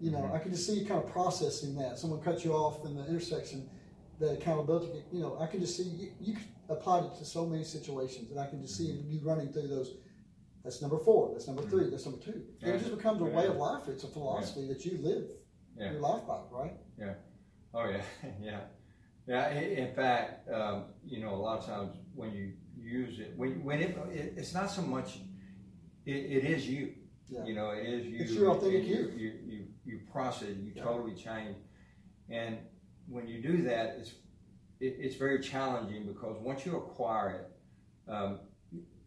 You 0.00 0.10
know, 0.10 0.18
mm-hmm. 0.18 0.34
I 0.34 0.38
can 0.38 0.52
just 0.52 0.66
see 0.66 0.74
you 0.74 0.86
kind 0.86 1.02
of 1.02 1.10
processing 1.12 1.76
that. 1.76 1.98
Someone 1.98 2.20
cuts 2.22 2.44
you 2.44 2.52
off 2.52 2.84
in 2.86 2.96
the 2.96 3.06
intersection, 3.06 3.68
the 4.18 4.30
accountability. 4.32 5.04
You 5.12 5.20
know, 5.20 5.38
I 5.38 5.46
can 5.46 5.60
just 5.60 5.76
see 5.76 5.84
you, 5.84 6.12
you 6.18 6.36
applied 6.68 7.04
it 7.04 7.14
to 7.18 7.24
so 7.24 7.46
many 7.46 7.64
situations, 7.64 8.30
and 8.30 8.40
I 8.40 8.46
can 8.46 8.62
just 8.62 8.76
see 8.76 8.88
mm-hmm. 8.88 9.10
you 9.10 9.20
running 9.22 9.52
through 9.52 9.68
those 9.68 9.96
that's 10.64 10.82
number 10.82 10.98
four. 10.98 11.30
That's 11.32 11.46
number 11.46 11.62
three. 11.62 11.90
That's 11.90 12.04
number 12.04 12.22
two. 12.22 12.42
Yeah. 12.60 12.74
It 12.74 12.80
just 12.80 12.96
becomes 12.96 13.20
a 13.22 13.24
way 13.24 13.46
of 13.46 13.56
life. 13.56 13.82
It's 13.88 14.04
a 14.04 14.08
philosophy 14.08 14.62
yeah. 14.62 14.74
that 14.74 14.84
you 14.84 14.98
live 14.98 15.24
yeah. 15.76 15.92
your 15.92 16.00
life 16.00 16.26
by, 16.26 16.40
right? 16.50 16.72
Yeah. 16.98 17.14
Oh 17.72 17.88
yeah, 17.88 18.02
yeah, 18.42 18.60
yeah. 19.26 19.50
In 19.50 19.94
fact, 19.94 20.48
um, 20.52 20.84
you 21.04 21.22
know, 21.22 21.34
a 21.34 21.36
lot 21.36 21.58
of 21.58 21.66
times 21.66 21.96
when 22.14 22.32
you 22.32 22.52
use 22.76 23.18
it, 23.18 23.34
when 23.36 23.62
when 23.64 23.80
it, 23.80 23.96
it 24.12 24.34
it's 24.36 24.54
not 24.54 24.70
so 24.70 24.82
much. 24.82 25.18
It, 26.06 26.12
it 26.12 26.44
is 26.44 26.66
you. 26.66 26.94
Yeah. 27.28 27.44
You 27.44 27.54
know, 27.54 27.70
it 27.70 27.86
is 27.86 28.06
you. 28.06 28.18
It's 28.20 28.32
your 28.32 28.50
authentic 28.50 28.86
you. 28.86 29.12
You 29.16 29.32
you, 29.46 29.66
you 29.84 30.00
process. 30.10 30.56
You 30.56 30.72
totally 30.74 31.14
change, 31.14 31.56
and 32.28 32.58
when 33.08 33.26
you 33.28 33.42
do 33.42 33.62
that, 33.62 33.96
it's 33.98 34.10
it, 34.80 34.96
it's 34.98 35.16
very 35.16 35.40
challenging 35.40 36.06
because 36.06 36.36
once 36.40 36.64
you 36.64 36.76
acquire 36.76 37.30
it, 37.30 38.10
um, 38.10 38.40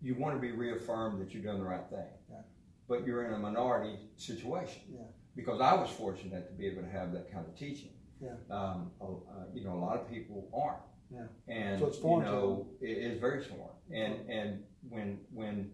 you 0.02 0.15
want 0.15 0.36
to 0.36 0.39
be 0.39 0.52
reaffirmed 0.52 1.19
that 1.21 1.34
you're 1.34 1.43
doing 1.43 1.58
the 1.58 1.65
right 1.65 1.89
thing. 1.89 2.06
Yeah. 2.30 2.41
But 2.88 3.06
you're 3.06 3.26
in 3.26 3.34
a 3.34 3.39
minority 3.39 3.97
situation. 4.17 4.82
Yeah. 4.93 5.02
Because 5.36 5.62
I 5.62 5.73
was 5.73 5.89
fortunate 5.89 6.47
to 6.47 6.54
be 6.54 6.67
able 6.67 6.84
to 6.84 6.89
have 6.89 7.12
that 7.13 7.32
kind 7.32 7.45
of 7.47 7.58
teaching. 7.58 7.91
Yeah. 8.24 8.56
Um, 8.56 8.92
uh, 9.02 9.06
you 9.54 9.64
know, 9.66 9.74
a 9.74 9.82
lot 9.88 9.98
of 10.00 10.10
people 10.10 10.50
aren't. 10.54 10.84
Yeah. 11.12 11.54
And 11.54 11.80
so 11.80 11.88
it's 11.88 11.98
foreign. 11.98 12.26
You 12.26 12.32
know, 12.32 12.68
it 12.82 12.98
is 12.98 13.20
very 13.20 13.44
foreign. 13.44 13.76
And 13.94 14.30
and 14.30 14.64
when 14.90 15.20
when 15.34 15.72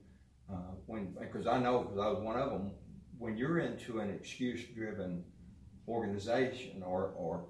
uh, 0.52 0.74
when 0.88 1.16
because 1.20 1.48
I 1.48 1.60
know 1.60 1.80
because 1.84 2.00
I 2.00 2.08
was 2.10 2.22
one 2.22 2.38
of 2.38 2.50
them. 2.52 2.72
When 3.18 3.38
you're 3.38 3.60
into 3.60 4.00
an 4.00 4.10
excuse-driven 4.12 5.24
organization 5.88 6.84
or 6.84 7.14
or 7.18 7.46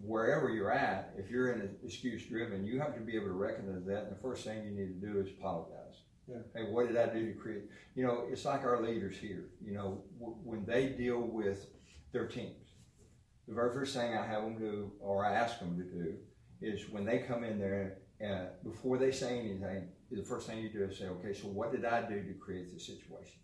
wherever 0.00 0.48
you're 0.50 0.72
at, 0.72 1.12
if 1.18 1.28
you're 1.30 1.52
in 1.52 1.60
an 1.60 1.76
excuse 1.84 2.24
driven, 2.26 2.64
you 2.64 2.80
have 2.80 2.94
to 2.94 3.00
be 3.00 3.16
able 3.16 3.26
to 3.26 3.32
recognize 3.32 3.84
that. 3.86 4.04
And 4.04 4.12
the 4.16 4.20
first 4.20 4.44
thing 4.44 4.64
you 4.64 4.70
need 4.70 5.00
to 5.00 5.06
do 5.06 5.20
is 5.20 5.28
apologize. 5.38 6.02
Yeah. 6.28 6.36
Hey, 6.54 6.70
what 6.70 6.86
did 6.88 6.96
I 6.96 7.06
do 7.06 7.32
to 7.32 7.38
create? 7.38 7.62
You 7.94 8.06
know, 8.06 8.24
it's 8.30 8.44
like 8.44 8.62
our 8.62 8.80
leaders 8.82 9.16
here. 9.16 9.46
You 9.60 9.74
know, 9.74 10.04
w- 10.20 10.38
when 10.44 10.64
they 10.64 10.90
deal 10.90 11.20
with 11.20 11.66
their 12.12 12.26
teams, 12.26 12.54
the 13.48 13.54
very 13.54 13.72
first 13.72 13.94
thing 13.94 14.16
I 14.16 14.26
have 14.26 14.42
them 14.42 14.58
do, 14.58 14.92
or 15.00 15.24
I 15.24 15.34
ask 15.34 15.58
them 15.58 15.76
to 15.76 15.84
do, 15.84 16.14
is 16.60 16.88
when 16.90 17.04
they 17.04 17.18
come 17.18 17.44
in 17.44 17.58
there, 17.58 17.98
uh, 18.24 18.46
before 18.62 18.98
they 18.98 19.10
say 19.10 19.38
anything, 19.38 19.88
the 20.10 20.22
first 20.22 20.46
thing 20.46 20.58
you 20.58 20.68
do 20.68 20.84
is 20.84 20.98
say, 20.98 21.06
okay, 21.06 21.32
so 21.32 21.48
what 21.48 21.72
did 21.72 21.84
I 21.84 22.02
do 22.02 22.22
to 22.22 22.34
create 22.34 22.72
this 22.72 22.86
situation? 22.86 23.40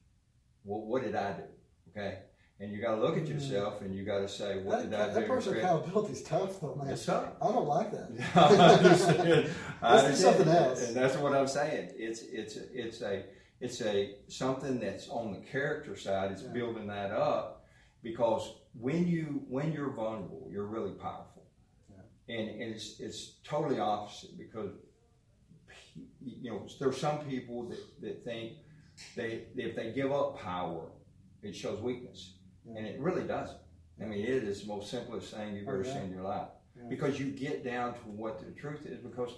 What, 0.62 0.86
what 0.86 1.02
did 1.02 1.16
I 1.16 1.32
do? 1.32 1.42
Okay, 1.90 2.18
and 2.60 2.72
you 2.72 2.80
got 2.80 2.96
to 2.96 3.00
look 3.00 3.16
at 3.16 3.24
mm. 3.24 3.34
yourself 3.34 3.82
and 3.82 3.94
you 3.94 4.04
got 4.04 4.18
to 4.18 4.28
say, 4.28 4.58
what 4.62 4.78
that, 4.78 4.90
did 4.90 4.94
I 4.94 5.06
that, 5.06 5.14
do? 5.14 5.20
That 5.20 5.28
personal 5.28 5.58
accountability 5.58 6.12
is 6.12 6.22
tough, 6.22 6.60
though, 6.60 6.74
man. 6.74 6.90
It's 6.90 7.06
tough. 7.06 7.28
I 7.40 7.46
don't 7.46 7.66
like 7.66 7.90
that. 7.92 9.54
Let's 9.82 10.08
do 10.08 10.14
something 10.14 10.48
else. 10.48 10.88
And 10.88 10.96
that's 10.96 11.16
what 11.16 11.34
I'm 11.34 11.46
saying. 11.46 11.90
It's 11.96 12.22
it's 12.22 12.56
it's 12.56 13.00
a 13.02 13.24
it's 13.60 13.80
a 13.80 14.16
something 14.28 14.80
that's 14.80 15.08
on 15.08 15.32
the 15.32 15.38
character 15.38 15.96
side. 15.96 16.32
It's 16.32 16.42
yeah. 16.42 16.52
building 16.52 16.88
that 16.88 17.12
up 17.12 17.64
because 18.02 18.54
when 18.80 19.06
you 19.06 19.42
when 19.48 19.72
you're 19.72 19.90
vulnerable, 19.90 20.48
you're 20.50 20.66
really 20.66 20.92
powerful. 20.92 21.46
Yeah. 21.90 22.36
And, 22.36 22.48
and 22.48 22.74
it's 22.74 23.00
it's 23.00 23.38
totally 23.44 23.78
opposite 23.78 24.38
because 24.38 24.70
you 26.20 26.50
know 26.50 26.66
there's 26.78 26.96
some 26.96 27.18
people 27.20 27.68
that, 27.68 28.00
that 28.00 28.24
think 28.24 28.58
they 29.16 29.46
if 29.56 29.74
they 29.74 29.92
give 29.92 30.12
up 30.12 30.38
power, 30.40 30.90
it 31.42 31.54
shows 31.54 31.80
weakness 31.80 32.34
and 32.76 32.86
it 32.86 32.98
really 33.00 33.22
doesn't. 33.22 33.58
I 34.00 34.04
mean, 34.04 34.24
it 34.24 34.44
is 34.44 34.62
the 34.62 34.68
most 34.68 34.90
simplest 34.90 35.34
thing 35.34 35.56
you've 35.56 35.68
oh, 35.68 35.72
ever 35.72 35.84
yeah. 35.84 35.94
seen 35.94 36.02
in 36.04 36.10
your 36.12 36.22
life 36.22 36.48
yeah. 36.76 36.88
because 36.88 37.18
you 37.18 37.26
get 37.26 37.64
down 37.64 37.94
to 37.94 38.00
what 38.00 38.38
the 38.38 38.52
truth 38.52 38.86
is. 38.86 38.98
Because 38.98 39.32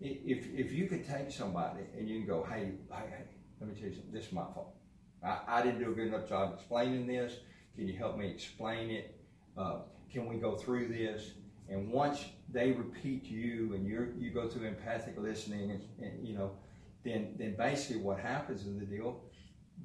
if 0.00 0.46
if 0.54 0.72
you 0.72 0.86
could 0.86 1.06
take 1.06 1.30
somebody 1.30 1.84
and 1.96 2.08
you 2.08 2.18
can 2.18 2.26
go, 2.26 2.46
hey, 2.48 2.72
hey, 2.92 3.04
hey 3.08 3.24
let 3.60 3.70
me 3.70 3.74
tell 3.74 3.88
you 3.88 3.94
something. 3.94 4.12
This 4.12 4.26
is 4.26 4.32
my 4.32 4.44
fault. 4.54 4.74
I, 5.24 5.38
I 5.48 5.62
didn't 5.62 5.80
do 5.80 5.90
a 5.90 5.94
good 5.94 6.08
enough 6.08 6.28
job 6.28 6.52
explaining 6.54 7.06
this. 7.06 7.32
Can 7.76 7.86
you 7.88 7.96
help 7.96 8.16
me 8.16 8.28
explain 8.28 8.90
it? 8.90 9.18
Uh, 9.56 9.80
can 10.12 10.26
we 10.26 10.36
go 10.36 10.56
through 10.56 10.88
this? 10.88 11.32
And 11.68 11.90
once 11.90 12.24
they 12.48 12.72
repeat 12.72 13.24
you, 13.24 13.74
and 13.74 13.86
you 13.86 14.14
you 14.18 14.30
go 14.30 14.48
through 14.48 14.66
empathic 14.66 15.16
listening, 15.18 15.70
and, 15.72 15.82
and 15.98 16.26
you 16.26 16.34
know, 16.34 16.52
then 17.04 17.34
then 17.38 17.56
basically 17.56 18.02
what 18.02 18.18
happens 18.18 18.66
in 18.66 18.78
the 18.78 18.86
deal, 18.86 19.20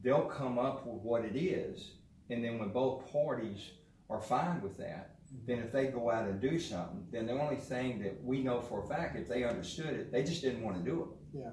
they'll 0.04 0.26
come 0.26 0.60
up 0.60 0.86
with 0.86 1.02
what 1.02 1.26
it 1.26 1.36
is 1.36 1.92
and 2.32 2.44
then 2.44 2.58
when 2.60 2.70
both 2.70 3.12
parties 3.12 3.72
are 4.10 4.22
fine 4.22 4.62
with 4.62 4.78
that, 4.78 5.16
then 5.46 5.60
if 5.60 5.72
they 5.72 5.88
go 5.88 6.10
out 6.10 6.26
and 6.26 6.40
do 6.40 6.60
something, 6.60 7.06
then 7.12 7.26
the 7.26 7.34
only 7.34 7.58
thing 7.58 8.02
that 8.04 8.24
we 8.24 8.42
know 8.42 8.62
for 8.62 8.84
a 8.84 8.88
fact, 8.88 9.18
if 9.18 9.28
they 9.28 9.44
understood 9.44 9.88
it, 9.88 10.12
they 10.12 10.24
just 10.24 10.42
didn't 10.42 10.64
want 10.64 10.78
to 10.78 10.84
do 10.90 11.02
it. 11.04 11.40
Yeah. 11.40 11.52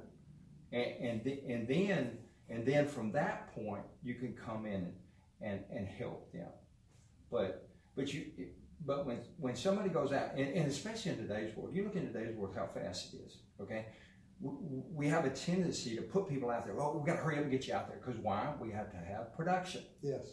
And 0.72 1.10
and, 1.10 1.24
th- 1.24 1.42
and 1.48 1.68
then 1.68 2.18
and 2.48 2.64
then 2.64 2.86
from 2.86 3.12
that 3.12 3.52
point, 3.54 3.82
you 4.02 4.14
can 4.14 4.34
come 4.34 4.66
in 4.66 4.74
and, 4.74 4.92
and, 5.40 5.60
and 5.74 5.86
help 5.86 6.32
them. 6.32 6.48
But 7.30 7.68
but 7.94 8.12
you 8.12 8.26
but 8.84 9.06
when 9.06 9.18
when 9.38 9.56
somebody 9.56 9.88
goes 9.88 10.12
out, 10.12 10.34
and, 10.34 10.48
and 10.54 10.66
especially 10.70 11.12
in 11.12 11.18
today's 11.18 11.54
world, 11.56 11.74
you 11.74 11.84
look 11.84 11.96
in 11.96 12.06
today's 12.06 12.34
world 12.34 12.54
how 12.56 12.66
fast 12.66 13.14
it 13.14 13.20
is. 13.26 13.38
Okay, 13.60 13.86
we 14.40 15.08
have 15.08 15.24
a 15.24 15.30
tendency 15.30 15.96
to 15.96 16.02
put 16.02 16.28
people 16.28 16.50
out 16.50 16.64
there. 16.64 16.80
Oh, 16.80 16.96
we've 16.96 17.06
got 17.06 17.16
to 17.16 17.22
hurry 17.22 17.36
up 17.36 17.42
and 17.42 17.50
get 17.50 17.66
you 17.66 17.74
out 17.74 17.88
there 17.88 17.98
because 17.98 18.20
why? 18.20 18.52
We 18.60 18.70
have 18.70 18.90
to 18.92 18.96
have 18.96 19.36
production. 19.36 19.82
Yes. 20.02 20.26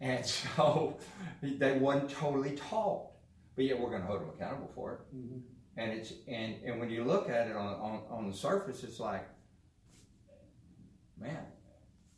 And 0.00 0.24
so 0.56 0.98
they 1.42 1.78
wasn't 1.78 2.10
totally 2.10 2.52
taught, 2.52 3.10
but 3.54 3.64
yet 3.64 3.78
we're 3.78 3.90
going 3.90 4.02
to 4.02 4.08
hold 4.08 4.20
them 4.20 4.30
accountable 4.30 4.70
for 4.74 4.94
it. 4.94 5.16
Mm-hmm. 5.16 5.38
And 5.76 5.92
it's 5.92 6.12
and 6.28 6.54
and 6.64 6.78
when 6.78 6.88
you 6.88 7.04
look 7.04 7.28
at 7.28 7.48
it 7.48 7.56
on, 7.56 7.66
on 7.66 8.02
on 8.08 8.30
the 8.30 8.36
surface, 8.36 8.84
it's 8.84 9.00
like, 9.00 9.28
man, 11.18 11.44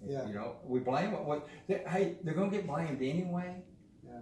Yeah. 0.05 0.27
You 0.27 0.35
know, 0.35 0.57
we 0.65 0.81
blame 0.81 1.13
what, 1.13 1.25
what 1.25 1.49
they, 1.67 1.83
hey, 1.89 2.17
they're 2.23 2.35
going 2.35 2.51
to 2.51 2.57
get 2.57 2.67
blamed 2.67 3.03
anyway. 3.03 3.63
Yeah. 4.05 4.21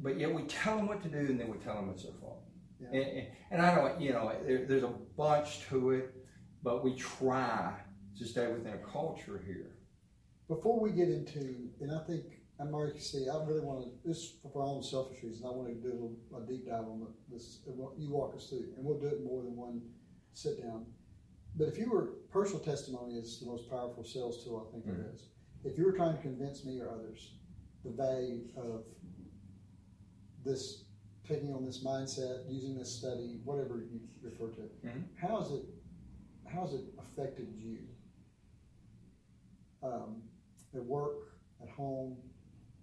But 0.00 0.18
yet 0.18 0.32
we 0.32 0.42
tell 0.42 0.76
them 0.76 0.86
what 0.86 1.02
to 1.02 1.08
do 1.08 1.18
and 1.18 1.40
then 1.40 1.48
we 1.48 1.58
tell 1.58 1.74
them 1.74 1.90
it's 1.90 2.04
their 2.04 2.12
fault. 2.20 2.42
Yeah. 2.80 2.88
And, 3.00 3.18
and, 3.18 3.26
and 3.50 3.62
I 3.62 3.74
don't, 3.74 4.00
you 4.00 4.12
know, 4.12 4.32
there, 4.46 4.66
there's 4.66 4.84
a 4.84 4.92
bunch 5.16 5.66
to 5.68 5.90
it, 5.90 6.14
but 6.62 6.84
we 6.84 6.94
try 6.94 7.72
to 8.18 8.24
stay 8.24 8.46
within 8.46 8.74
a 8.74 8.90
culture 8.90 9.42
here. 9.46 9.74
Before 10.48 10.80
we 10.80 10.90
get 10.90 11.08
into, 11.08 11.70
and 11.80 11.92
I 11.92 12.04
think 12.06 12.24
I'm 12.60 12.74
already 12.74 12.98
see, 12.98 13.28
I 13.28 13.44
really 13.44 13.60
want 13.60 13.84
to, 13.84 14.08
this 14.08 14.34
for 14.42 14.64
my 14.64 14.70
own 14.70 14.82
selfish 14.82 15.22
reasons, 15.22 15.44
I 15.44 15.50
want 15.50 15.68
to 15.68 15.74
do 15.74 15.88
a, 15.88 15.92
little, 15.92 16.16
a 16.36 16.46
deep 16.46 16.66
dive 16.66 16.84
on 16.84 17.06
this. 17.30 17.60
You 17.66 18.10
walk 18.10 18.34
us 18.34 18.48
through, 18.48 18.72
and 18.76 18.84
we'll 18.84 18.98
do 18.98 19.06
it 19.06 19.24
more 19.24 19.42
than 19.42 19.54
one 19.54 19.82
sit 20.32 20.62
down. 20.62 20.86
But 21.58 21.66
if 21.66 21.76
you 21.76 21.90
were, 21.90 22.12
personal 22.30 22.60
testimony 22.60 23.16
is 23.16 23.40
the 23.40 23.46
most 23.46 23.68
powerful 23.68 24.04
sales 24.04 24.44
tool 24.44 24.64
I 24.66 24.70
think 24.70 24.84
Mhm. 24.84 24.96
there 24.96 25.10
is. 25.12 25.28
If 25.64 25.76
you 25.76 25.84
were 25.84 25.92
trying 25.92 26.16
to 26.16 26.22
convince 26.22 26.64
me 26.64 26.80
or 26.80 26.88
others 26.88 27.34
the 27.84 27.90
value 27.90 28.48
of 28.56 28.84
this, 30.44 30.84
taking 31.24 31.52
on 31.52 31.64
this 31.64 31.82
mindset, 31.82 32.48
using 32.48 32.76
this 32.76 32.90
study, 32.90 33.40
whatever 33.44 33.82
you 33.82 34.00
refer 34.22 34.50
to 34.52 34.70
Mhm. 34.84 35.08
how 35.16 35.40
has 35.40 35.50
it, 35.50 35.64
how 36.44 36.62
has 36.64 36.74
it 36.74 36.94
affected 36.96 37.52
you? 37.52 37.88
Um, 39.82 40.22
at 40.74 40.84
work, 40.84 41.38
at 41.60 41.68
home, 41.68 42.22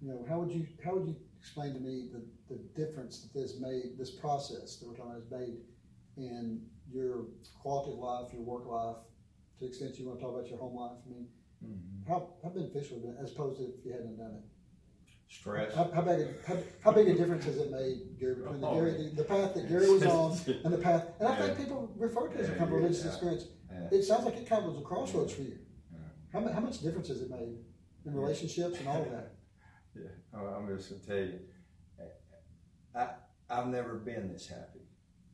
you 0.01 0.09
know, 0.09 0.23
how 0.25 0.41
would 0.41 0.51
you, 0.51 0.67
how 0.83 0.95
would 0.97 1.07
you 1.07 1.15
explain 1.37 1.73
to 1.73 1.79
me 1.79 2.09
the, 2.09 2.25
the 2.53 2.61
difference 2.73 3.21
that 3.23 3.33
this 3.33 3.57
made, 3.59 3.97
this 3.97 4.11
process 4.11 4.77
that 4.77 4.87
we're 4.87 4.95
talking 4.95 5.11
about 5.13 5.21
has 5.21 5.31
made 5.31 5.65
in 6.17 6.69
your 6.91 7.25
quality 7.61 7.91
of 7.91 7.97
life, 7.99 8.33
your 8.33 8.41
work 8.43 8.65
life, 8.67 8.97
to 9.59 9.65
the 9.65 9.67
extent 9.67 9.97
you 9.97 10.07
want 10.07 10.19
to 10.19 10.25
talk 10.25 10.35
about 10.35 10.49
your 10.49 10.59
home 10.59 10.75
life? 10.75 10.97
I 11.05 11.09
mean, 11.09 11.27
mm-hmm. 11.63 12.11
how, 12.11 12.33
how 12.43 12.49
beneficial 12.49 12.97
has 12.97 13.05
it 13.05 13.15
been 13.15 13.23
as 13.23 13.31
opposed 13.31 13.57
to 13.59 13.63
if 13.65 13.85
you 13.85 13.91
hadn't 13.91 14.17
done 14.17 14.35
it? 14.35 14.43
Stress. 15.27 15.73
How, 15.75 15.89
how 15.93 16.01
big, 16.01 16.19
a, 16.19 16.47
how, 16.47 16.57
how 16.83 16.91
big 16.91 17.07
a 17.09 17.15
difference 17.15 17.45
has 17.45 17.57
it 17.57 17.71
made, 17.71 18.19
Gary, 18.19 18.35
between 18.35 18.61
the, 18.61 18.67
Oh. 18.67 18.75
Gary, 18.75 18.91
the, 18.91 19.15
the 19.15 19.23
path 19.23 19.53
that 19.55 19.67
Gary 19.67 19.89
was 19.89 20.03
on 20.03 20.37
and 20.63 20.73
the 20.73 20.77
path, 20.77 21.03
and 21.19 21.27
I 21.27 21.35
think 21.35 21.57
people 21.57 21.91
refer 21.97 22.27
to 22.27 22.35
it 22.37 22.41
as 22.41 22.49
a 22.49 22.51
Yeah, 22.51 22.57
kind 22.59 22.69
of 22.69 22.75
religious 22.77 23.03
yeah. 23.03 23.11
experience. 23.11 23.45
Yeah. 23.71 23.97
It 23.97 24.03
sounds 24.03 24.25
like 24.25 24.35
it 24.37 24.47
kind 24.47 24.63
of 24.63 24.73
was 24.73 24.81
a 24.81 24.85
crossroads 24.85 25.33
for 25.33 25.41
you. 25.41 25.57
Yeah. 25.91 25.99
How, 26.39 26.53
how 26.53 26.59
much 26.59 26.79
difference 26.81 27.07
has 27.07 27.21
it 27.21 27.29
made 27.29 27.57
in 28.05 28.13
relationships 28.13 28.79
and 28.79 28.87
all 28.87 29.01
of 29.01 29.11
that? 29.11 29.31
Yeah, 29.97 30.09
Oh, 30.37 30.45
I'm 30.47 30.67
just 30.75 30.89
gonna 30.89 31.01
tell 31.01 31.25
you, 31.25 31.39
I 32.93 33.07
I've 33.49 33.67
never 33.67 33.95
been 33.95 34.31
this 34.31 34.45
happy. 34.47 34.81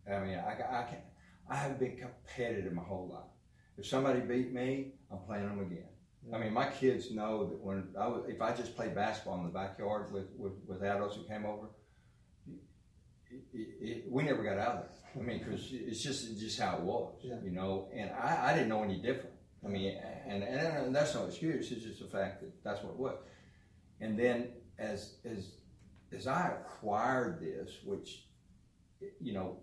I 0.07 0.19
mean, 0.19 0.37
I, 0.37 0.51
I 0.53 0.83
can't. 0.83 1.01
I 1.49 1.55
have 1.55 1.79
been 1.79 1.97
competitive 1.97 2.73
my 2.73 2.83
whole 2.83 3.09
life. 3.13 3.29
If 3.77 3.85
somebody 3.87 4.21
beat 4.21 4.53
me, 4.53 4.93
I'm 5.11 5.19
playing 5.19 5.47
them 5.47 5.59
again. 5.59 5.87
I 6.33 6.37
mean, 6.37 6.53
my 6.53 6.67
kids 6.69 7.11
know 7.11 7.49
that 7.49 7.59
when 7.59 7.87
I 7.99 8.07
was, 8.07 8.25
if 8.29 8.41
I 8.41 8.53
just 8.53 8.75
played 8.75 8.93
basketball 8.93 9.39
in 9.39 9.43
the 9.43 9.49
backyard 9.49 10.11
with 10.13 10.27
with, 10.37 10.53
with 10.67 10.83
adults 10.83 11.15
who 11.15 11.23
came 11.23 11.45
over, 11.45 11.67
it, 13.31 13.41
it, 13.53 13.67
it, 13.81 14.03
we 14.11 14.23
never 14.23 14.43
got 14.43 14.57
out 14.59 14.75
of 14.75 14.81
there. 14.83 14.89
I 15.23 15.25
mean, 15.25 15.39
because 15.39 15.67
it's 15.71 16.01
just 16.03 16.29
it's 16.29 16.39
just 16.39 16.59
how 16.59 16.77
it 16.77 16.81
was, 16.83 17.13
Yeah. 17.23 17.35
you 17.43 17.51
know. 17.51 17.89
And 17.93 18.11
I, 18.11 18.51
I 18.51 18.53
didn't 18.53 18.69
know 18.69 18.83
any 18.83 19.01
different. 19.01 19.35
I 19.65 19.67
mean, 19.67 19.97
and, 20.27 20.43
and 20.43 20.77
and 20.85 20.95
that's 20.95 21.15
no 21.15 21.25
excuse. 21.25 21.71
It's 21.71 21.83
just 21.83 21.99
the 21.99 22.07
fact 22.07 22.41
that 22.41 22.51
that's 22.63 22.83
what 22.83 22.91
it 22.91 22.97
was. 22.99 23.17
And 23.99 24.17
then 24.17 24.49
as 24.77 25.15
as 25.25 25.55
as 26.11 26.27
I 26.27 26.49
acquired 26.49 27.39
this, 27.41 27.79
which 27.83 28.25
you 29.19 29.33
know, 29.33 29.57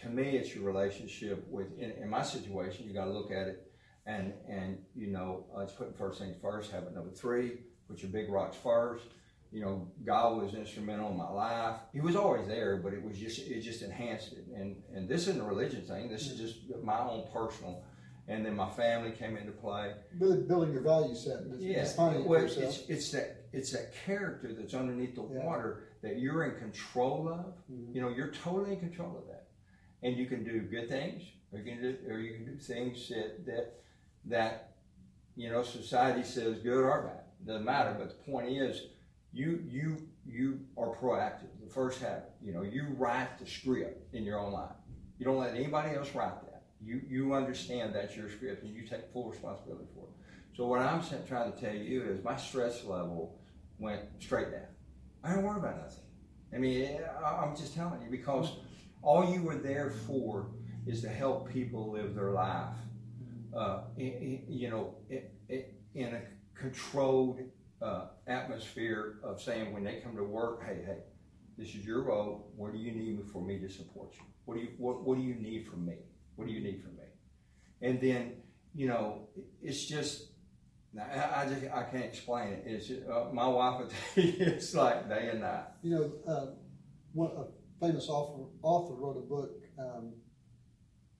to 0.00 0.08
me, 0.08 0.36
it's 0.36 0.54
your 0.54 0.64
relationship 0.64 1.46
with. 1.50 1.76
In, 1.78 1.90
in 1.92 2.08
my 2.08 2.22
situation, 2.22 2.86
you 2.86 2.94
got 2.94 3.04
to 3.04 3.10
look 3.12 3.30
at 3.30 3.46
it, 3.48 3.70
and 4.06 4.32
and 4.48 4.78
you 4.94 5.08
know, 5.08 5.44
let's 5.56 5.72
put 5.72 5.96
first 5.96 6.18
things 6.20 6.36
first. 6.40 6.70
Habit 6.72 6.94
number 6.94 7.10
three: 7.10 7.58
put 7.88 8.02
your 8.02 8.10
big 8.10 8.30
rocks 8.30 8.56
first. 8.56 9.04
You 9.50 9.60
know, 9.60 9.86
God 10.04 10.40
was 10.42 10.54
instrumental 10.54 11.10
in 11.10 11.16
my 11.18 11.28
life. 11.28 11.76
He 11.92 12.00
was 12.00 12.16
always 12.16 12.46
there, 12.48 12.78
but 12.78 12.94
it 12.94 13.02
was 13.04 13.18
just 13.18 13.38
it 13.40 13.60
just 13.60 13.82
enhanced 13.82 14.32
it. 14.32 14.46
And 14.56 14.76
and 14.94 15.08
this 15.08 15.22
isn't 15.28 15.40
a 15.40 15.44
religion 15.44 15.82
thing. 15.82 16.08
This 16.08 16.30
is 16.30 16.38
just 16.38 16.82
my 16.82 16.98
own 16.98 17.24
personal. 17.32 17.84
And 18.28 18.46
then 18.46 18.54
my 18.54 18.70
family 18.70 19.10
came 19.10 19.36
into 19.36 19.50
play. 19.50 19.94
Building, 20.16 20.46
building 20.46 20.72
your 20.72 20.82
value 20.82 21.14
set, 21.14 21.38
Yeah, 21.58 21.82
defining 21.82 22.24
well, 22.24 22.44
it's, 22.44 22.56
it's 22.88 23.10
that 23.10 23.46
it's 23.52 23.72
that 23.72 23.92
character 24.06 24.54
that's 24.54 24.74
underneath 24.74 25.16
the 25.16 25.22
Yeah. 25.22 25.44
water 25.44 25.88
that 26.02 26.18
you're 26.20 26.44
in 26.44 26.58
control 26.58 27.28
of. 27.28 27.52
Mhm. 27.70 27.94
You 27.94 28.00
know, 28.00 28.08
you're 28.08 28.30
totally 28.30 28.74
in 28.74 28.80
control 28.80 29.18
of 29.18 29.26
that, 29.26 29.41
and 30.02 30.16
you 30.16 30.26
can 30.26 30.44
do 30.44 30.60
good 30.60 30.88
things, 30.88 31.22
or 31.52 31.58
you 31.58 31.64
can 31.64 31.82
do, 31.82 31.96
or 32.08 32.18
you 32.18 32.34
can 32.34 32.44
do 32.44 32.56
things 32.56 33.08
that 33.08 33.46
that 33.46 33.74
that 34.24 34.74
you 35.36 35.50
know 35.50 35.62
society 35.62 36.22
says 36.22 36.58
good 36.58 36.84
or 36.84 37.02
bad 37.02 37.46
doesn't 37.46 37.64
matter. 37.64 37.94
But 37.98 38.08
the 38.08 38.32
point 38.32 38.48
is, 38.48 38.86
you 39.32 39.62
you 39.68 39.96
you 40.26 40.60
are 40.76 40.94
proactive. 40.94 41.48
The 41.62 41.70
first 41.72 42.00
habit, 42.00 42.32
you 42.40 42.52
know, 42.52 42.62
you 42.62 42.86
write 42.96 43.38
the 43.38 43.46
script 43.46 44.14
in 44.14 44.24
your 44.24 44.38
own 44.38 44.52
life. 44.52 44.76
You 45.18 45.26
don't 45.26 45.38
let 45.38 45.54
anybody 45.54 45.96
else 45.96 46.14
write 46.14 46.40
that. 46.42 46.62
You 46.84 47.00
you 47.08 47.34
understand 47.34 47.94
that's 47.94 48.16
your 48.16 48.30
script, 48.30 48.64
and 48.64 48.74
you 48.74 48.86
take 48.86 49.12
full 49.12 49.30
responsibility 49.30 49.86
for 49.94 50.04
it. 50.04 50.56
So 50.56 50.66
what 50.66 50.80
I'm 50.80 51.02
trying 51.26 51.52
to 51.52 51.58
tell 51.58 51.74
you 51.74 52.02
is 52.02 52.22
my 52.22 52.36
stress 52.36 52.84
level 52.84 53.38
went 53.78 54.02
straight 54.20 54.50
down. 54.50 54.66
I 55.24 55.34
don't 55.34 55.44
worry 55.44 55.58
about 55.58 55.80
nothing. 55.80 56.04
I 56.54 56.58
mean, 56.58 57.00
I'm 57.24 57.56
just 57.56 57.74
telling 57.74 58.02
you 58.02 58.10
because 58.10 58.50
mm-hmm. 58.50 58.66
All 59.02 59.24
you 59.32 59.42
were 59.42 59.56
there 59.58 59.90
for 60.06 60.50
is 60.86 61.00
to 61.02 61.08
help 61.08 61.48
people 61.50 61.90
live 61.92 62.14
their 62.14 62.32
life, 62.32 62.76
uh, 63.54 63.84
i- 63.98 64.02
i- 64.02 64.44
you 64.48 64.70
know, 64.70 64.94
i- 65.10 65.24
i- 65.50 65.66
in 65.94 66.14
a 66.14 66.22
controlled 66.54 67.40
uh, 67.80 68.10
atmosphere 68.28 69.18
of 69.24 69.42
saying 69.42 69.72
when 69.72 69.82
they 69.82 70.00
come 70.00 70.14
to 70.16 70.22
work, 70.22 70.62
hey, 70.64 70.82
hey, 70.86 70.98
this 71.58 71.74
is 71.74 71.84
your 71.84 72.02
role. 72.04 72.52
What 72.56 72.72
do 72.72 72.78
you 72.78 72.92
need 72.92 73.24
for 73.32 73.42
me 73.42 73.58
to 73.58 73.68
support 73.68 74.14
you? 74.14 74.22
What 74.44 74.54
do 74.54 74.60
you 74.60 74.68
what, 74.78 75.02
what 75.04 75.16
do 75.16 75.22
you 75.24 75.34
need 75.34 75.66
from 75.66 75.84
me? 75.86 75.96
What 76.36 76.46
do 76.46 76.52
you 76.52 76.60
need 76.60 76.80
from 76.80 76.96
me? 76.96 77.02
And 77.80 78.00
then, 78.00 78.34
you 78.72 78.86
know, 78.86 79.28
it's 79.60 79.84
just 79.84 80.28
I, 80.98 81.42
I 81.42 81.48
just 81.48 81.64
I 81.72 81.82
can't 81.84 82.04
explain 82.04 82.52
it. 82.52 82.62
It's 82.66 82.86
just, 82.86 83.02
uh, 83.08 83.30
my 83.32 83.46
wife 83.48 83.90
it's 84.16 84.74
like 84.74 85.08
day 85.08 85.30
and 85.30 85.40
night. 85.40 85.64
You 85.82 85.90
know, 85.96 86.12
uh, 86.32 86.46
one 87.14 87.30
a 87.36 87.44
famous 87.82 88.08
author, 88.08 88.44
author 88.62 88.94
wrote 88.94 89.16
a 89.16 89.20
book, 89.20 89.60
um, 89.78 90.12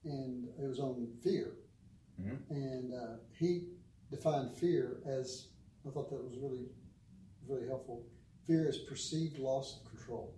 and 0.05 0.47
it 0.61 0.67
was 0.67 0.79
on 0.79 1.07
fear, 1.21 1.57
Mhm. 2.19 2.49
and 2.49 2.93
uh, 2.93 3.17
he 3.37 3.67
defined 4.09 4.51
fear 4.53 5.01
as 5.05 5.49
I 5.85 5.89
thought 5.89 6.09
that 6.09 6.23
was 6.23 6.37
really, 6.37 6.69
really 7.47 7.67
helpful. 7.67 8.05
Fear 8.47 8.69
is 8.69 8.77
perceived 8.79 9.37
loss 9.39 9.81
of 9.81 9.89
control, 9.89 10.33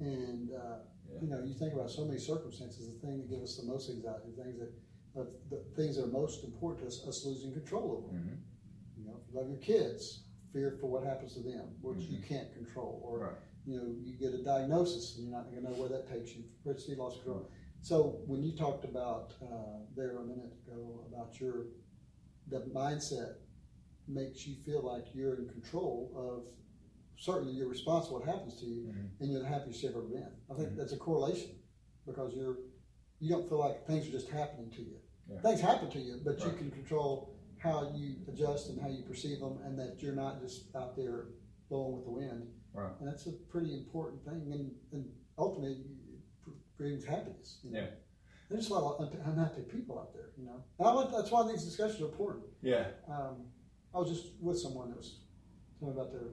and 0.00 0.50
uh, 0.52 0.78
Yeah. 1.10 1.20
you 1.22 1.28
know, 1.28 1.42
you 1.42 1.54
think 1.54 1.72
about 1.74 1.90
so 1.90 2.04
many 2.04 2.18
circumstances. 2.18 2.88
The 2.92 2.98
thing 3.06 3.18
that 3.18 3.28
gives 3.28 3.42
us 3.42 3.56
the 3.56 3.64
most 3.66 3.88
anxiety, 3.90 4.30
the 4.36 4.42
things 4.42 4.58
that, 4.58 5.50
the 5.50 5.58
things 5.76 5.96
that 5.96 6.04
are 6.04 6.08
most 6.22 6.44
important 6.44 6.80
to 6.82 6.86
us, 6.88 7.06
us 7.06 7.24
losing 7.24 7.52
control 7.52 7.92
over. 7.92 8.08
them. 8.08 8.24
Mhm. 8.28 8.98
You 8.98 9.04
know, 9.06 9.16
if 9.20 9.28
you 9.32 9.38
love 9.38 9.48
your 9.48 9.58
kids, 9.58 10.21
fear 10.52 10.76
for 10.80 10.88
what 10.90 11.04
happens 11.04 11.34
to 11.34 11.40
them, 11.40 11.76
which 11.80 12.00
you 12.00 12.18
Mhm. 12.18 12.24
can't 12.24 12.52
control, 12.52 13.00
or 13.04 13.18
Right. 13.18 13.36
you 13.64 13.76
know, 13.76 13.86
you 14.02 14.16
get 14.16 14.34
a 14.34 14.42
diagnosis 14.42 15.16
and 15.16 15.26
you're 15.26 15.36
not 15.36 15.50
going 15.50 15.62
to 15.64 15.70
know 15.70 15.76
where 15.76 15.88
that 15.88 16.08
takes 16.08 16.36
you. 16.36 16.44
You 16.64 16.96
lost 16.96 17.16
control. 17.22 17.48
So 17.80 18.22
when 18.26 18.42
you 18.42 18.52
talked 18.56 18.84
about 18.84 19.34
uh, 19.42 19.80
there 19.96 20.16
a 20.18 20.24
minute 20.24 20.52
ago 20.66 21.04
about 21.08 21.40
your 21.40 21.66
the 22.48 22.60
mindset 22.66 23.36
makes 24.08 24.46
you 24.46 24.56
feel 24.56 24.82
like 24.82 25.14
you're 25.14 25.36
in 25.36 25.48
control 25.48 26.10
of 26.16 26.44
certainly 27.16 27.52
you're 27.52 27.68
responsible 27.68 28.18
what 28.18 28.28
happens 28.28 28.58
to 28.60 28.66
you 28.66 28.88
Mhm. 28.88 29.10
and 29.20 29.30
you're 29.30 29.40
the 29.40 29.46
happiest 29.46 29.82
you've 29.82 29.92
ever 29.92 30.02
been. 30.02 30.32
I 30.50 30.54
think 30.54 30.70
Mhm. 30.70 30.76
that's 30.76 30.92
a 30.92 30.96
correlation 30.98 31.56
because 32.04 32.34
you're 32.34 32.58
you 33.20 33.28
don't 33.28 33.48
feel 33.48 33.58
like 33.60 33.86
things 33.86 34.08
are 34.08 34.10
just 34.10 34.28
happening 34.28 34.68
to 34.70 34.82
you. 34.82 34.98
Yeah. 35.28 35.40
Things 35.42 35.60
happen 35.60 35.88
to 35.90 36.00
you, 36.00 36.20
but 36.24 36.44
you 36.44 36.50
can 36.52 36.72
control 36.72 37.30
how 37.62 37.92
you 37.94 38.16
adjust 38.28 38.68
and 38.70 38.80
how 38.80 38.88
you 38.88 39.02
perceive 39.02 39.40
them, 39.40 39.58
and 39.64 39.78
that 39.78 40.02
you're 40.02 40.14
not 40.14 40.40
just 40.40 40.74
out 40.74 40.96
there 40.96 41.26
blowing 41.68 41.94
with 41.96 42.04
the 42.04 42.10
wind. 42.10 42.46
Right. 42.74 42.90
And 43.00 43.08
that's 43.08 43.26
a 43.26 43.32
pretty 43.50 43.74
important 43.74 44.24
thing, 44.24 44.50
and, 44.52 44.70
and 44.92 45.04
ultimately 45.38 45.82
it 46.46 46.52
brings 46.76 47.04
happiness. 47.04 47.58
You 47.62 47.72
know? 47.72 47.80
Yeah. 47.80 47.86
There's 48.50 48.68
a 48.68 48.74
lot 48.74 48.98
of 49.00 49.12
unhappy 49.24 49.62
people 49.62 49.98
out 49.98 50.12
there, 50.12 50.30
you 50.36 50.44
know. 50.44 50.62
And 50.78 51.14
that's 51.14 51.30
why 51.30 51.46
these 51.50 51.64
discussions 51.64 52.02
are 52.02 52.06
important. 52.06 52.44
Yeah. 52.62 52.86
Um, 53.08 53.46
I 53.94 53.98
was 53.98 54.10
just 54.10 54.32
with 54.40 54.58
someone 54.58 54.88
that 54.90 54.96
was 54.96 55.20
telling 55.78 55.94
me 55.94 56.00
about 56.00 56.12
their 56.12 56.30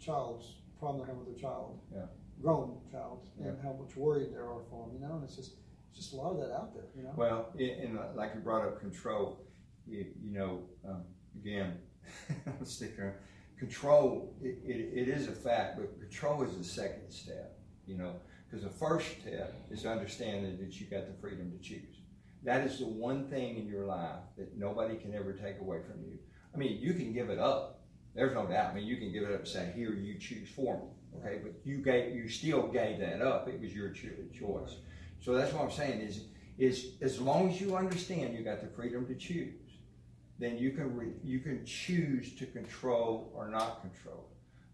child's 0.00 0.56
problem 0.78 0.98
they're 0.98 1.06
having 1.06 1.24
with 1.26 1.36
their 1.36 1.50
child, 1.50 1.80
Yeah. 1.92 2.06
grown 2.40 2.78
child, 2.90 3.28
and 3.38 3.56
how 3.62 3.72
much 3.74 3.96
worried 3.96 4.32
they 4.32 4.36
are 4.38 4.62
for 4.70 4.86
them, 4.86 4.94
you 4.94 5.00
know. 5.06 5.14
And 5.16 5.24
it's 5.24 5.36
just, 5.36 5.56
it's 5.90 5.98
just 5.98 6.12
a 6.14 6.16
lot 6.16 6.32
of 6.32 6.38
that 6.40 6.52
out 6.54 6.72
there, 6.74 6.86
you 6.96 7.02
know. 7.02 7.12
Well, 7.16 7.52
in, 7.58 7.68
in 7.68 7.98
uh, 7.98 8.12
like 8.14 8.32
you 8.34 8.40
brought 8.40 8.66
up 8.66 8.80
control, 8.80 9.44
you, 9.90 10.06
you 10.22 10.32
know, 10.32 10.62
um, 10.88 11.02
again, 11.40 11.78
I'm 12.46 12.66
around. 12.98 13.14
Control, 13.58 14.34
it, 14.40 14.58
it, 14.64 15.00
it 15.00 15.08
is 15.08 15.28
a 15.28 15.32
fact, 15.32 15.78
but 15.78 16.00
control 16.00 16.42
is 16.42 16.56
the 16.56 16.64
second 16.64 17.10
step, 17.10 17.58
you 17.86 17.98
know, 17.98 18.14
because 18.48 18.64
the 18.64 18.70
first 18.70 19.06
step 19.20 19.54
is 19.70 19.84
understanding 19.84 20.56
that 20.58 20.80
you 20.80 20.86
got 20.86 21.06
the 21.06 21.20
freedom 21.20 21.52
to 21.52 21.58
choose. 21.58 22.00
That 22.42 22.66
is 22.66 22.78
the 22.78 22.86
one 22.86 23.28
thing 23.28 23.58
in 23.58 23.66
your 23.66 23.84
life 23.84 24.22
that 24.38 24.56
nobody 24.56 24.96
can 24.96 25.14
ever 25.14 25.34
take 25.34 25.60
away 25.60 25.80
from 25.82 26.02
you. 26.02 26.18
I 26.54 26.56
mean, 26.56 26.78
you 26.80 26.94
can 26.94 27.12
give 27.12 27.28
it 27.28 27.38
up. 27.38 27.82
There's 28.14 28.34
no 28.34 28.46
doubt. 28.46 28.70
I 28.70 28.74
mean, 28.74 28.86
you 28.86 28.96
can 28.96 29.12
give 29.12 29.24
it 29.24 29.32
up 29.32 29.40
and 29.40 29.48
say, 29.48 29.72
"Here, 29.74 29.92
you 29.92 30.18
choose 30.18 30.48
for 30.48 30.78
me." 30.78 30.84
Okay, 31.18 31.40
but 31.42 31.52
you 31.64 31.78
gave, 31.78 32.14
you 32.14 32.28
still 32.28 32.66
gave 32.68 32.98
that 33.00 33.20
up. 33.20 33.48
It 33.48 33.60
was 33.60 33.74
your 33.74 33.90
choice. 33.90 34.76
So 35.20 35.34
that's 35.34 35.52
what 35.52 35.64
I'm 35.64 35.70
saying 35.70 36.00
is, 36.00 36.24
is 36.58 36.92
as 37.02 37.20
long 37.20 37.50
as 37.50 37.60
you 37.60 37.76
understand 37.76 38.36
you 38.36 38.42
got 38.42 38.60
the 38.62 38.68
freedom 38.68 39.06
to 39.06 39.14
choose, 39.14 39.54
then 40.40 40.58
you 40.58 40.70
can 40.72 40.96
re, 40.96 41.08
you 41.22 41.38
can 41.38 41.64
choose 41.64 42.34
to 42.36 42.46
control 42.46 43.30
or 43.34 43.48
not 43.48 43.82
control. 43.82 44.26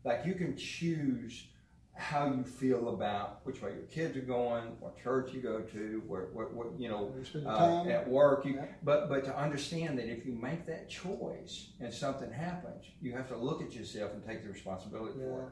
Like 0.05 0.25
you 0.25 0.35
can 0.35 0.57
choose 0.57 1.49
how 1.95 2.27
you 2.27 2.45
feel 2.45 2.91
about 2.91 3.41
which 3.45 3.63
way 3.63 3.71
your 3.73 3.87
kids 3.87 4.17
are 4.17 4.21
going, 4.21 4.65
what 4.81 5.03
church 5.03 5.33
you 5.33 5.41
go 5.41 5.61
to, 5.61 6.03
where, 6.07 6.27
what, 6.33 6.53
what 6.53 6.67
you 6.79 6.89
know, 6.89 7.13
uh, 7.47 7.85
at 7.89 8.07
work. 8.09 8.45
You, 8.45 8.55
yeah. 8.55 8.67
But 8.85 9.09
but 9.09 9.25
to 9.25 9.37
understand 9.37 9.99
that 9.99 10.09
if 10.09 10.25
you 10.25 10.33
make 10.33 10.67
that 10.67 10.89
choice 10.89 11.71
and 11.81 11.93
something 11.93 12.31
happens, 12.31 12.85
you 13.01 13.13
have 13.13 13.29
to 13.29 13.37
look 13.37 13.63
at 13.63 13.73
yourself 13.75 14.13
and 14.13 14.25
take 14.25 14.45
the 14.45 14.51
responsibility 14.51 15.19
yeah. 15.19 15.25
for 15.25 15.43
it. 15.43 15.49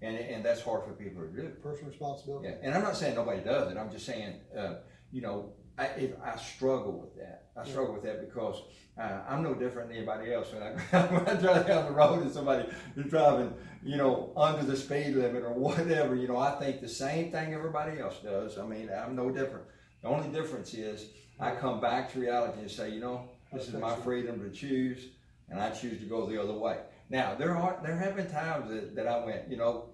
And, 0.00 0.16
and 0.16 0.44
that's 0.44 0.62
hard 0.62 0.84
for 0.84 0.92
people 0.92 1.22
to 1.22 1.28
do. 1.28 1.48
Personal 1.60 1.90
responsibility. 1.90 2.48
Yeah. 2.48 2.54
And 2.62 2.74
I'm 2.74 2.82
not 2.82 2.96
saying 2.96 3.16
nobody 3.16 3.42
does 3.42 3.72
it. 3.72 3.76
I'm 3.76 3.90
just 3.90 4.06
saying, 4.06 4.34
uh, 4.56 4.74
you 5.10 5.20
know, 5.20 5.52
I, 5.78 5.86
if 5.96 6.10
I 6.22 6.36
struggle 6.36 6.92
with 6.92 7.16
that. 7.16 7.44
I 7.56 7.66
struggle 7.66 7.94
with 7.94 8.02
that 8.04 8.20
because 8.20 8.62
uh, 9.00 9.20
I'm 9.28 9.42
no 9.42 9.54
different 9.54 9.88
than 9.88 9.98
anybody 9.98 10.32
else. 10.32 10.52
When 10.52 10.62
I, 10.62 10.72
when 11.06 11.26
I 11.26 11.40
drive 11.40 11.66
down 11.66 11.86
the 11.86 11.92
road 11.92 12.22
and 12.22 12.32
somebody 12.32 12.68
is 12.96 13.06
driving, 13.06 13.52
you 13.84 13.96
know, 13.96 14.32
under 14.36 14.64
the 14.64 14.76
speed 14.76 15.14
limit 15.14 15.44
or 15.44 15.52
whatever, 15.52 16.14
you 16.14 16.28
know, 16.28 16.36
I 16.36 16.52
think 16.58 16.80
the 16.80 16.88
same 16.88 17.30
thing 17.30 17.54
everybody 17.54 18.00
else 18.00 18.18
does. 18.22 18.58
I 18.58 18.66
mean, 18.66 18.90
I'm 18.90 19.14
no 19.14 19.30
different. 19.30 19.64
The 20.02 20.08
only 20.08 20.28
difference 20.28 20.74
is 20.74 21.06
I 21.40 21.52
come 21.52 21.80
back 21.80 22.12
to 22.12 22.20
reality 22.20 22.60
and 22.60 22.70
say, 22.70 22.90
you 22.90 23.00
know, 23.00 23.28
this 23.52 23.68
is 23.68 23.74
my 23.74 23.94
freedom 23.96 24.40
to 24.40 24.50
choose, 24.50 25.06
and 25.48 25.60
I 25.60 25.70
choose 25.70 26.00
to 26.00 26.06
go 26.06 26.26
the 26.26 26.40
other 26.40 26.52
way. 26.52 26.78
Now, 27.10 27.34
there 27.34 27.56
are 27.56 27.78
there 27.82 27.96
have 27.96 28.16
been 28.16 28.30
times 28.30 28.68
that, 28.68 28.94
that 28.96 29.06
I 29.06 29.24
went, 29.24 29.48
you 29.48 29.56
know, 29.56 29.86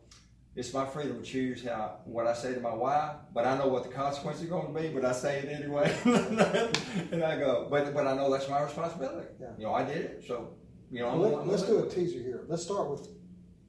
it's 0.57 0.73
my 0.73 0.87
freedom 0.87 1.19
to 1.19 1.25
choose 1.25 1.65
how 1.65 1.99
what 2.05 2.27
I 2.27 2.35
say 2.35 2.55
to 2.55 2.61
my 2.61 2.75
wife, 2.75 3.17
but 3.33 3.45
I 3.45 3.59
know 3.59 3.69
what 3.69 3.83
the 3.83 3.89
consequences 3.89 4.45
are 4.45 4.49
going 4.49 4.73
to 4.73 4.81
be, 4.81 4.89
but 4.89 5.05
I 5.05 5.13
say 5.13 5.41
it 5.41 5.49
anyway. 5.49 5.95
and 7.13 7.25
I 7.25 7.37
go, 7.39 7.67
but 7.69 7.93
but 7.93 8.07
I 8.07 8.15
know 8.15 8.31
that's 8.31 8.49
my 8.49 8.63
responsibility. 8.63 9.29
Yeah. 9.41 9.49
You 9.59 9.65
know, 9.65 9.75
I 9.75 9.85
did 9.85 9.97
it. 9.97 10.25
So, 10.27 10.55
you 10.91 11.01
know, 11.01 11.17
well, 11.17 11.41
I'm, 11.41 11.49
let, 11.49 11.61
us 11.61 11.67
do 11.67 11.85
a 11.85 11.89
teaser 11.89 12.21
here. 12.21 12.45
Let's 12.47 12.63
start 12.63 12.89
with 12.89 13.09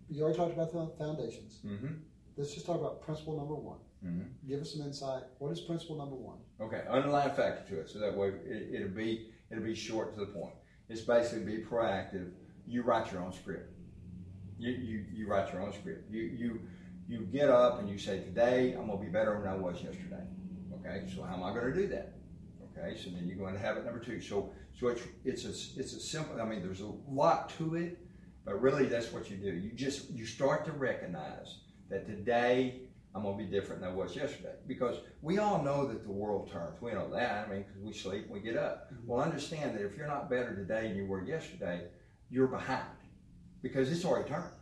you 0.10 0.24
already 0.24 0.38
talked 0.38 0.54
about 0.54 0.72
the 0.72 1.04
foundations. 1.04 1.60
Mm-hmm. 1.66 1.94
Let's 2.38 2.54
just 2.54 2.66
talk 2.66 2.80
about 2.80 3.02
principle 3.02 3.38
number 3.38 3.56
one. 3.56 3.80
Mm-hmm. 4.06 4.48
Give 4.48 4.62
us 4.62 4.74
some 4.74 4.86
insight. 4.86 5.24
What 5.40 5.52
is 5.52 5.62
principle 5.62 5.98
number 5.98 6.16
one? 6.16 6.38
Okay, 6.62 6.84
underlying 6.88 7.34
factor 7.34 7.68
to 7.74 7.82
it, 7.82 7.90
so 7.90 8.00
that 8.00 8.16
way 8.16 8.28
it, 8.46 8.76
it'll 8.76 8.96
be 8.96 9.30
it'll 9.50 9.64
be 9.64 9.76
short 9.76 10.14
to 10.14 10.20
the 10.20 10.28
point. 10.28 10.54
It's 10.88 11.02
basically 11.02 11.58
be 11.58 11.64
proactive. 11.64 12.30
You 12.68 12.84
write 12.84 13.12
your 13.12 13.22
own 13.22 13.34
script. 13.34 13.72
You, 14.58 14.72
you, 14.72 15.06
you 15.14 15.28
write 15.28 15.52
your 15.52 15.62
own 15.62 15.74
script. 15.74 16.12
You, 16.12 16.22
you, 16.22 16.62
you 17.08 17.20
get 17.22 17.50
up 17.50 17.80
and 17.80 17.90
you 17.90 17.98
say, 17.98 18.20
today 18.20 18.74
I'm 18.74 18.88
going 18.88 19.00
to 19.00 19.06
be 19.06 19.12
better 19.12 19.40
than 19.40 19.52
I 19.52 19.56
was 19.56 19.82
yesterday. 19.82 20.24
Okay, 20.80 21.12
so 21.14 21.24
how 21.24 21.36
am 21.36 21.44
I 21.44 21.54
going 21.54 21.74
to 21.74 21.82
do 21.82 21.88
that? 21.88 22.14
Okay, 22.78 22.98
so 22.98 23.10
then 23.10 23.28
you 23.28 23.36
go 23.36 23.48
into 23.48 23.60
habit 23.60 23.86
number 23.86 24.00
two. 24.00 24.22
So, 24.22 24.52
so 24.80 24.88
it's, 24.88 25.02
it's 25.24 25.46
a, 25.46 25.80
it's 25.80 25.94
a 25.94 26.00
simple, 26.00 26.42
I 26.42 26.46
mean, 26.46 26.62
there's 26.62 26.82
a 26.82 26.92
lot 27.10 27.50
to 27.58 27.76
it, 27.76 27.98
but 28.44 28.62
really 28.62 28.86
that's 28.86 29.12
what 29.12 29.30
you 29.30 29.38
do. 29.38 29.54
You 29.54 29.72
just, 29.72 30.10
you 30.12 30.26
start 30.26 30.66
to 30.66 30.72
recognize 30.72 31.60
that 31.90 32.06
today 32.06 32.82
I'm 33.16 33.24
going 33.24 33.38
to 33.38 33.44
be 33.44 33.50
different 33.50 33.82
than 33.82 33.92
I 33.92 33.94
was 33.94 34.16
yesterday. 34.16 34.56
Because 34.68 34.98
we 35.22 35.38
all 35.38 35.64
know 35.64 35.88
that 35.88 36.04
the 36.04 36.12
world 36.12 36.52
turns. 36.52 36.82
We 36.82 36.92
know 36.92 37.10
that. 37.12 37.48
I 37.48 37.52
mean, 37.52 37.64
because 37.64 37.82
we 37.82 37.94
sleep 37.94 38.26
and 38.26 38.32
we 38.32 38.42
get 38.42 38.58
up. 38.58 38.94
Mm-hmm. 38.94 39.08
Well, 39.08 39.22
understand 39.22 39.76
that 39.76 39.86
if 39.86 39.96
you're 39.96 40.08
not 40.08 40.30
better 40.30 40.54
today 40.54 40.90
than 40.90 40.98
you 40.98 41.06
were 41.06 41.24
yesterday, 41.24 41.88
you're 42.30 42.48
behind 42.48 42.84
because 43.66 43.92
it's 43.92 44.06
already 44.06 44.30
turned. 44.30 44.54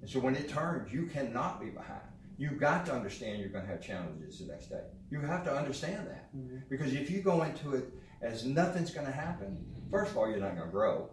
And 0.00 0.08
so 0.08 0.18
when 0.18 0.34
it 0.34 0.48
turns, 0.48 0.90
you 0.90 1.04
cannot 1.04 1.60
be 1.60 1.66
behind. 1.66 2.00
You've 2.38 2.58
got 2.58 2.86
to 2.86 2.92
understand 2.94 3.40
you're 3.40 3.50
going 3.50 3.66
to 3.66 3.70
have 3.70 3.82
challenges 3.82 4.38
the 4.38 4.46
next 4.46 4.68
day. 4.68 4.84
You 5.10 5.20
have 5.20 5.44
to 5.44 5.54
understand 5.54 6.06
that. 6.06 6.34
Mm-hmm. 6.34 6.60
Because 6.70 6.94
if 6.94 7.10
you 7.10 7.20
go 7.20 7.42
into 7.42 7.74
it 7.74 7.92
as 8.22 8.46
nothing's 8.46 8.90
going 8.90 9.04
to 9.04 9.12
happen, 9.12 9.62
first 9.90 10.12
of 10.12 10.16
all, 10.16 10.30
you're 10.30 10.40
not 10.40 10.56
going 10.56 10.66
to 10.66 10.72
grow. 10.72 11.10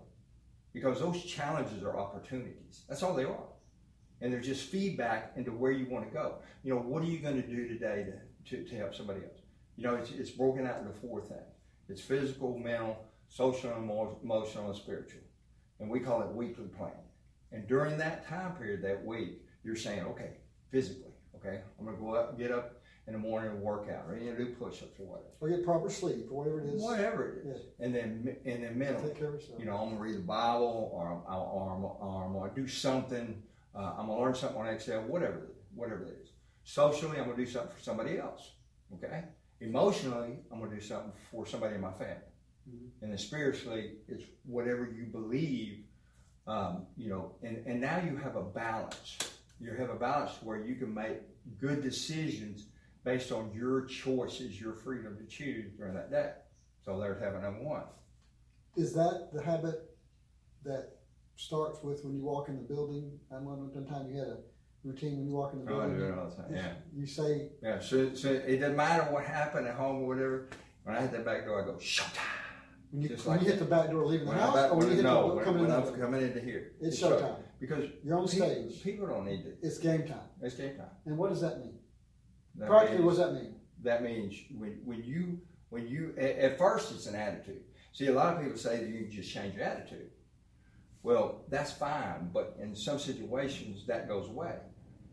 Because 0.72 1.02
those 1.02 1.22
challenges 1.26 1.84
are 1.84 2.00
opportunities. 2.00 2.84
That's 2.88 3.04
all 3.04 3.14
they 3.14 3.26
are. 3.26 3.50
And 4.22 4.32
they're 4.32 4.40
just 4.40 4.70
feedback 4.70 5.34
into 5.36 5.52
where 5.52 5.74
you 5.74 5.90
want 5.90 6.08
to 6.08 6.14
go. 6.14 6.36
You 6.64 6.74
know, 6.74 6.80
what 6.80 7.04
are 7.04 7.08
you 7.08 7.20
going 7.20 7.42
to 7.42 7.46
do 7.46 7.68
today 7.68 8.06
to, 8.46 8.64
to, 8.64 8.70
to 8.70 8.76
help 8.78 8.96
somebody 8.96 9.20
else? 9.26 9.42
You 9.76 9.84
know, 9.84 9.96
it's, 9.96 10.12
it's 10.12 10.32
broken 10.32 10.66
out 10.66 10.80
into 10.80 10.94
four 11.02 11.20
things. 11.20 11.52
It's 11.90 12.00
physical, 12.00 12.58
mental, 12.58 12.98
social, 13.28 13.74
emotional, 13.76 14.68
and 14.68 14.76
spiritual. 14.78 15.24
And 15.82 15.90
we 15.90 16.00
call 16.00 16.22
it 16.22 16.30
weekly 16.34 16.68
planning. 16.78 17.09
And 17.52 17.68
during 17.68 17.98
that 17.98 18.28
time 18.28 18.54
period, 18.54 18.84
that 18.84 19.06
week, 19.06 19.42
you're 19.64 19.76
saying, 19.76 20.02
okay, 20.02 20.32
physically, 20.72 21.14
okay, 21.36 21.62
I'm 21.78 21.86
going 21.86 21.98
to 21.98 22.04
go 22.04 22.14
up, 22.16 22.38
get 22.38 22.52
up 22.52 22.82
in 23.08 23.14
the 23.14 23.20
morning 23.20 23.52
and 23.52 23.62
work 23.62 23.90
out, 23.90 24.06
or 24.08 24.16
you 24.18 24.34
do 24.34 24.54
push-ups 24.54 25.00
or 25.00 25.06
whatever. 25.06 25.30
Or 25.42 25.50
get 25.50 25.66
proper 25.66 25.90
sleep, 25.90 26.28
or 26.30 26.38
whatever 26.44 26.62
it 26.62 26.76
is. 26.76 26.82
Whatever 26.82 27.30
it 27.30 27.48
is. 27.48 27.62
Yeah. 27.80 27.86
And 27.86 27.96
then, 27.96 28.38
and 28.46 28.64
then 28.64 28.78
mentally, 28.78 29.14
you 29.58 29.66
know, 29.66 29.78
I'm 29.78 29.86
going 29.86 29.98
to 29.98 30.04
read 30.04 30.16
the 30.16 30.20
Bible, 30.20 30.92
or, 30.94 31.24
or, 31.28 31.34
or, 31.34 31.98
or 32.00 32.44
I'm 32.44 32.50
to 32.54 32.62
do 32.62 32.68
something. 32.68 33.42
Uh, 33.76 33.94
I'm 33.98 34.08
going 34.08 34.18
to 34.20 34.24
learn 34.24 34.36
something 34.36 34.62
on 34.62 34.68
Excel, 34.68 35.02
whatever, 35.02 35.52
whatever 35.74 36.04
it 36.04 36.20
is. 36.22 36.30
Socially, 36.64 37.18
I'm 37.18 37.26
going 37.26 37.38
to 37.38 37.46
do 37.46 37.50
something 37.50 37.76
for 37.76 37.82
somebody 37.82 38.20
else. 38.20 38.52
Okay. 38.94 39.24
Emotionally, 39.62 40.38
I'm 40.52 40.60
going 40.60 40.70
to 40.70 40.78
do 40.78 40.82
something 40.82 41.12
for 41.32 41.48
somebody 41.48 41.76
in 41.76 41.82
my 41.82 41.92
family. 41.92 42.16
Mm-hmm. 42.70 43.04
And 43.04 43.12
then 43.12 43.18
spiritually, 43.18 43.94
it's 44.08 44.24
whatever 44.46 44.86
you 44.86 45.06
believe 45.06 45.86
um, 46.50 46.88
you 46.98 47.10
know, 47.10 47.32
and, 47.44 47.64
and 47.68 47.80
now 47.80 48.02
you 48.04 48.18
have 48.18 48.36
a 48.36 48.42
balance. 48.42 49.18
You 49.62 49.72
have 49.78 49.92
a 49.92 49.96
balance 49.96 50.32
where 50.42 50.66
you 50.66 50.76
can 50.76 50.94
make 50.94 51.20
good 51.60 51.84
decisions 51.84 52.66
based 53.04 53.32
on 53.32 53.52
your 53.54 53.86
choices, 53.86 54.60
your 54.60 54.74
freedom 54.74 55.16
to 55.18 55.26
choose 55.26 55.72
during 55.78 55.94
that 55.94 56.10
day. 56.10 56.32
So 56.84 57.00
there's 57.00 57.22
habit 57.22 57.44
number 57.44 57.64
one. 57.64 57.84
Is 58.76 58.94
that 58.94 59.30
the 59.32 59.44
habit 59.44 59.96
that 60.66 60.90
starts 61.36 61.84
with 61.84 62.04
when 62.04 62.16
you 62.16 62.24
walk 62.24 62.50
in 62.50 62.56
the 62.56 62.64
building? 62.64 63.12
I 63.32 63.36
remember 63.36 63.66
one 63.66 63.86
time 63.86 64.10
you 64.10 64.18
had 64.18 64.28
a 64.30 64.38
routine 64.84 65.18
when 65.18 65.28
you 65.28 65.36
walk 65.36 65.54
in 65.54 65.60
the 65.60 65.66
building. 65.66 65.92
Oh, 65.92 65.96
I 65.96 65.98
do 65.98 66.04
it 66.06 66.18
all 66.18 66.30
the 66.30 66.36
time. 66.36 66.56
Yeah. 66.56 66.72
You 66.96 67.06
say. 67.06 67.50
Yeah. 67.62 67.80
So, 67.80 68.14
so 68.16 68.30
it 68.30 68.58
doesn't 68.58 68.76
matter 68.76 69.04
what 69.12 69.24
happened 69.24 69.68
at 69.68 69.76
home 69.76 70.04
or 70.04 70.08
whatever. 70.08 70.50
When 70.84 70.96
I 70.96 71.02
hit 71.02 71.12
that 71.12 71.26
back 71.26 71.46
door, 71.46 71.62
I 71.62 71.66
go 71.66 71.74
showtime. 71.74 72.49
When 72.92 73.04
you, 73.04 73.10
when 73.10 73.38
like 73.38 73.42
you 73.42 73.52
hit 73.52 73.60
the 73.60 73.66
back 73.66 73.92
door 73.92 74.06
leaving 74.06 74.28
the 74.28 74.34
house, 74.34 74.56
back, 74.56 74.72
or 74.72 74.78
when 74.78 74.90
you 74.90 74.96
hit 74.96 75.04
no, 75.04 75.30
the 75.30 75.36
when, 75.36 75.46
coming 75.46 75.62
when 75.62 75.72
in? 75.72 75.78
I'm 75.78 76.00
coming 76.00 76.22
into 76.22 76.40
here. 76.40 76.72
It's, 76.82 77.00
showtime. 77.00 77.36
Because 77.60 77.86
you're 78.04 78.18
on 78.18 78.28
people, 78.28 78.48
stage. 78.48 78.84
People 78.84 79.08
don't 79.08 79.26
need 79.26 79.46
it. 79.46 79.60
It's 79.62 79.78
game 79.78 80.08
time. 80.08 80.18
It's 80.42 80.56
game 80.56 80.76
time. 80.76 80.88
And 81.06 81.18
what 81.18 81.30
does 81.30 81.42
that 81.42 81.60
mean? 81.60 81.78
That 82.56 82.68
Practically, 82.68 83.04
means, 83.04 83.06
what 83.06 83.12
does 83.12 83.34
that 83.34 83.42
mean? 83.42 83.56
That 83.84 84.04
means 84.04 84.36
when 84.58 84.80
when 84.86 85.04
you 85.04 85.40
when 85.70 85.88
you 85.88 86.16
at, 86.18 86.38
at 86.38 86.58
first 86.58 86.92
it's 86.92 87.06
an 87.06 87.16
attitude. 87.16 87.62
See, 87.94 88.08
a 88.08 88.14
lot 88.14 88.36
of 88.36 88.42
people 88.42 88.58
say 88.58 88.78
that 88.78 88.90
you 88.90 89.04
can 89.04 89.12
just 89.12 89.32
change 89.32 89.56
your 89.56 89.66
attitude. 89.66 90.10
Well, 91.04 91.46
that's 91.50 91.72
fine, 91.72 92.30
but 92.34 92.58
in 92.60 92.76
some 92.76 93.00
situations 93.00 93.86
that 93.88 94.08
goes 94.08 94.28
away. 94.28 94.56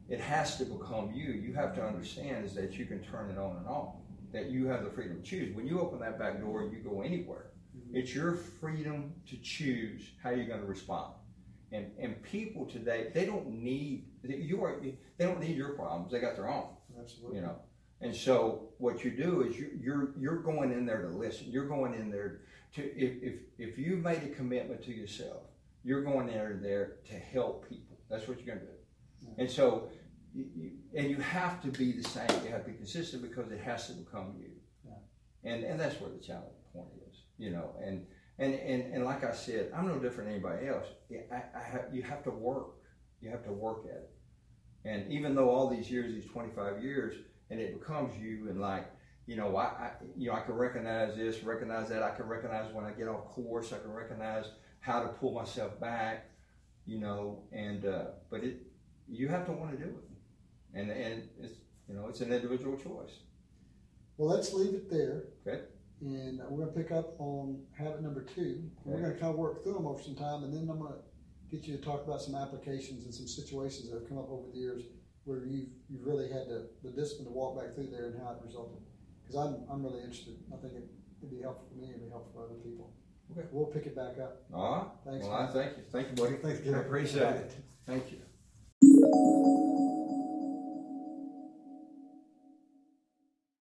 It 0.08 0.20
has 0.20 0.56
to 0.58 0.64
become 0.64 1.12
you. 1.12 1.32
You 1.32 1.52
have 1.54 1.74
to 1.74 1.84
understand 1.84 2.44
is 2.44 2.54
that 2.54 2.74
you 2.74 2.86
can 2.86 3.02
turn 3.02 3.28
it 3.28 3.38
on 3.38 3.56
and 3.56 3.66
off. 3.66 3.96
That 4.32 4.50
you 4.50 4.66
have 4.68 4.84
the 4.84 4.90
freedom 4.90 5.20
to 5.20 5.22
choose. 5.22 5.54
When 5.54 5.66
you 5.66 5.80
open 5.80 5.98
that 5.98 6.16
back 6.16 6.40
door, 6.40 6.62
you 6.62 6.78
go 6.78 7.02
anywhere 7.02 7.46
it's 7.92 8.14
your 8.14 8.34
freedom 8.34 9.12
to 9.28 9.36
choose 9.36 10.10
how 10.22 10.30
you're 10.30 10.46
going 10.46 10.60
to 10.60 10.66
respond. 10.66 11.12
And 11.72 11.90
and 11.98 12.22
people 12.22 12.64
today, 12.66 13.10
they 13.12 13.26
don't 13.26 13.48
need 13.48 14.06
you 14.22 14.62
are 14.64 14.80
they 14.80 15.24
don't 15.24 15.40
need 15.40 15.56
your 15.56 15.70
problems. 15.70 16.12
They 16.12 16.20
got 16.20 16.36
their 16.36 16.48
own. 16.48 16.68
Absolutely. 16.98 17.36
You 17.36 17.42
know. 17.42 17.56
And 18.00 18.14
so 18.14 18.68
what 18.78 19.04
you 19.04 19.10
do 19.10 19.42
is 19.42 19.58
you, 19.58 19.70
you're 19.80 20.10
you're 20.18 20.42
going 20.42 20.72
in 20.72 20.86
there 20.86 21.02
to 21.02 21.08
listen. 21.08 21.50
You're 21.50 21.66
going 21.66 21.94
in 21.94 22.10
there 22.10 22.42
to 22.74 22.82
if 22.82 23.22
if 23.22 23.34
if 23.58 23.78
you've 23.78 24.02
made 24.02 24.22
a 24.22 24.28
commitment 24.28 24.84
to 24.84 24.92
yourself, 24.92 25.42
you're 25.82 26.02
going 26.02 26.28
there 26.28 26.58
there 26.62 26.96
to 27.08 27.14
help 27.14 27.68
people. 27.68 27.98
That's 28.08 28.28
what 28.28 28.38
you're 28.38 28.54
going 28.54 28.66
to 28.66 28.72
do. 28.72 28.78
Yeah. 29.22 29.30
And 29.38 29.50
so 29.50 29.88
you, 30.32 30.70
and 30.94 31.10
you 31.10 31.16
have 31.16 31.60
to 31.62 31.68
be 31.68 31.92
the 31.92 32.08
same. 32.08 32.28
You 32.44 32.50
have 32.50 32.64
to 32.64 32.70
be 32.70 32.76
consistent 32.76 33.22
because 33.22 33.50
it 33.50 33.60
has 33.60 33.88
to 33.88 33.94
become 33.94 34.34
you. 34.38 34.50
Yeah. 34.84 35.50
And 35.50 35.64
and 35.64 35.80
that's 35.80 36.00
where 36.00 36.10
the 36.10 36.18
challenge 36.18 36.54
is 36.60 36.65
you 37.38 37.50
know, 37.50 37.74
and 37.82 38.06
and 38.38 38.54
and, 38.54 38.94
and 38.94 39.04
like 39.04 39.24
I 39.24 39.32
said, 39.32 39.72
I'm 39.74 39.88
no 39.88 39.98
different 39.98 40.28
than 40.28 40.34
anybody 40.34 40.68
else. 40.68 40.86
I, 41.10 41.42
I 41.56 41.62
have, 41.62 41.86
you 41.92 42.02
have 42.02 42.22
to 42.24 42.30
work. 42.30 42.74
You 43.20 43.30
have 43.30 43.44
to 43.44 43.52
work 43.52 43.84
at 43.86 43.96
it. 43.96 44.10
And 44.84 45.10
even 45.10 45.34
though 45.34 45.50
all 45.50 45.68
these 45.68 45.90
years, 45.90 46.12
these 46.12 46.30
25 46.30 46.82
years, 46.82 47.16
and 47.50 47.58
it 47.58 47.78
becomes 47.78 48.16
you, 48.20 48.48
and 48.48 48.60
like, 48.60 48.86
you 49.26 49.36
know, 49.36 49.56
I, 49.56 49.64
I 49.64 49.90
you 50.16 50.28
know, 50.28 50.34
I 50.36 50.40
can 50.40 50.54
recognize 50.54 51.16
this, 51.16 51.42
recognize 51.42 51.88
that. 51.88 52.02
I 52.02 52.10
can 52.10 52.26
recognize 52.26 52.72
when 52.72 52.84
I 52.84 52.92
get 52.92 53.08
off 53.08 53.26
course. 53.26 53.72
I 53.72 53.78
can 53.78 53.92
recognize 53.92 54.46
how 54.80 55.02
to 55.02 55.08
pull 55.08 55.32
myself 55.32 55.80
back, 55.80 56.30
you 56.84 57.00
know. 57.00 57.42
And 57.52 57.84
uh, 57.84 58.04
but 58.30 58.44
it, 58.44 58.62
you 59.08 59.28
have 59.28 59.46
to 59.46 59.52
want 59.52 59.72
to 59.72 59.76
do 59.76 59.90
it, 59.90 60.78
and 60.78 60.90
and 60.90 61.28
it's 61.40 61.54
you 61.88 61.94
know, 61.94 62.06
it's 62.08 62.20
an 62.20 62.32
individual 62.32 62.76
choice. 62.76 63.20
Well, 64.16 64.28
let's 64.28 64.52
leave 64.52 64.74
it 64.74 64.90
there. 64.90 65.24
Okay 65.46 65.62
and 66.00 66.40
we're 66.48 66.64
going 66.64 66.74
to 66.74 66.78
pick 66.80 66.92
up 66.92 67.14
on 67.18 67.62
habit 67.76 68.02
number 68.02 68.22
two. 68.22 68.62
We're 68.84 69.00
going 69.00 69.14
to 69.14 69.18
kind 69.20 69.32
of 69.32 69.38
work 69.38 69.62
through 69.62 69.74
them 69.74 69.86
over 69.86 70.02
some 70.02 70.14
time, 70.14 70.44
and 70.44 70.52
then 70.52 70.68
I'm 70.70 70.78
going 70.78 70.92
to 70.92 70.98
get 71.56 71.66
you 71.66 71.76
to 71.76 71.82
talk 71.82 72.04
about 72.06 72.20
some 72.20 72.34
applications 72.34 73.04
and 73.04 73.14
some 73.14 73.26
situations 73.26 73.90
that 73.90 74.00
have 74.00 74.08
come 74.08 74.18
up 74.18 74.28
over 74.30 74.46
the 74.52 74.58
years 74.58 74.82
where 75.24 75.44
you've, 75.44 75.68
you've 75.88 76.04
really 76.06 76.28
had 76.28 76.46
to, 76.48 76.66
the 76.84 76.90
discipline 76.90 77.26
to 77.26 77.32
walk 77.32 77.58
back 77.58 77.74
through 77.74 77.88
there 77.90 78.06
and 78.06 78.20
how 78.22 78.30
it 78.30 78.38
resulted. 78.44 78.78
Because 79.22 79.36
I'm, 79.36 79.64
I'm 79.70 79.82
really 79.82 80.00
interested. 80.00 80.34
I 80.52 80.56
think 80.60 80.74
it, 80.74 80.84
it'd 81.20 81.30
be 81.30 81.42
helpful 81.42 81.66
for 81.68 81.80
me, 81.80 81.88
it'd 81.90 82.02
be 82.02 82.10
helpful 82.10 82.32
for 82.34 82.44
other 82.44 82.60
people. 82.62 82.92
Okay. 83.32 83.46
We'll 83.50 83.66
pick 83.66 83.86
it 83.86 83.96
back 83.96 84.18
up. 84.22 84.42
All 84.54 84.72
right. 85.04 85.12
Thanks, 85.12 85.26
Well, 85.26 85.34
I 85.34 85.46
thank 85.52 85.76
you. 85.78 85.82
Thank 85.90 86.08
you, 86.10 86.14
buddy. 86.14 86.36
Thanks, 86.36 86.60
I 86.60 86.62
Gary. 86.62 86.80
appreciate 86.86 87.22
it. 87.22 87.52
Thank 87.86 88.04
you. 88.12 89.65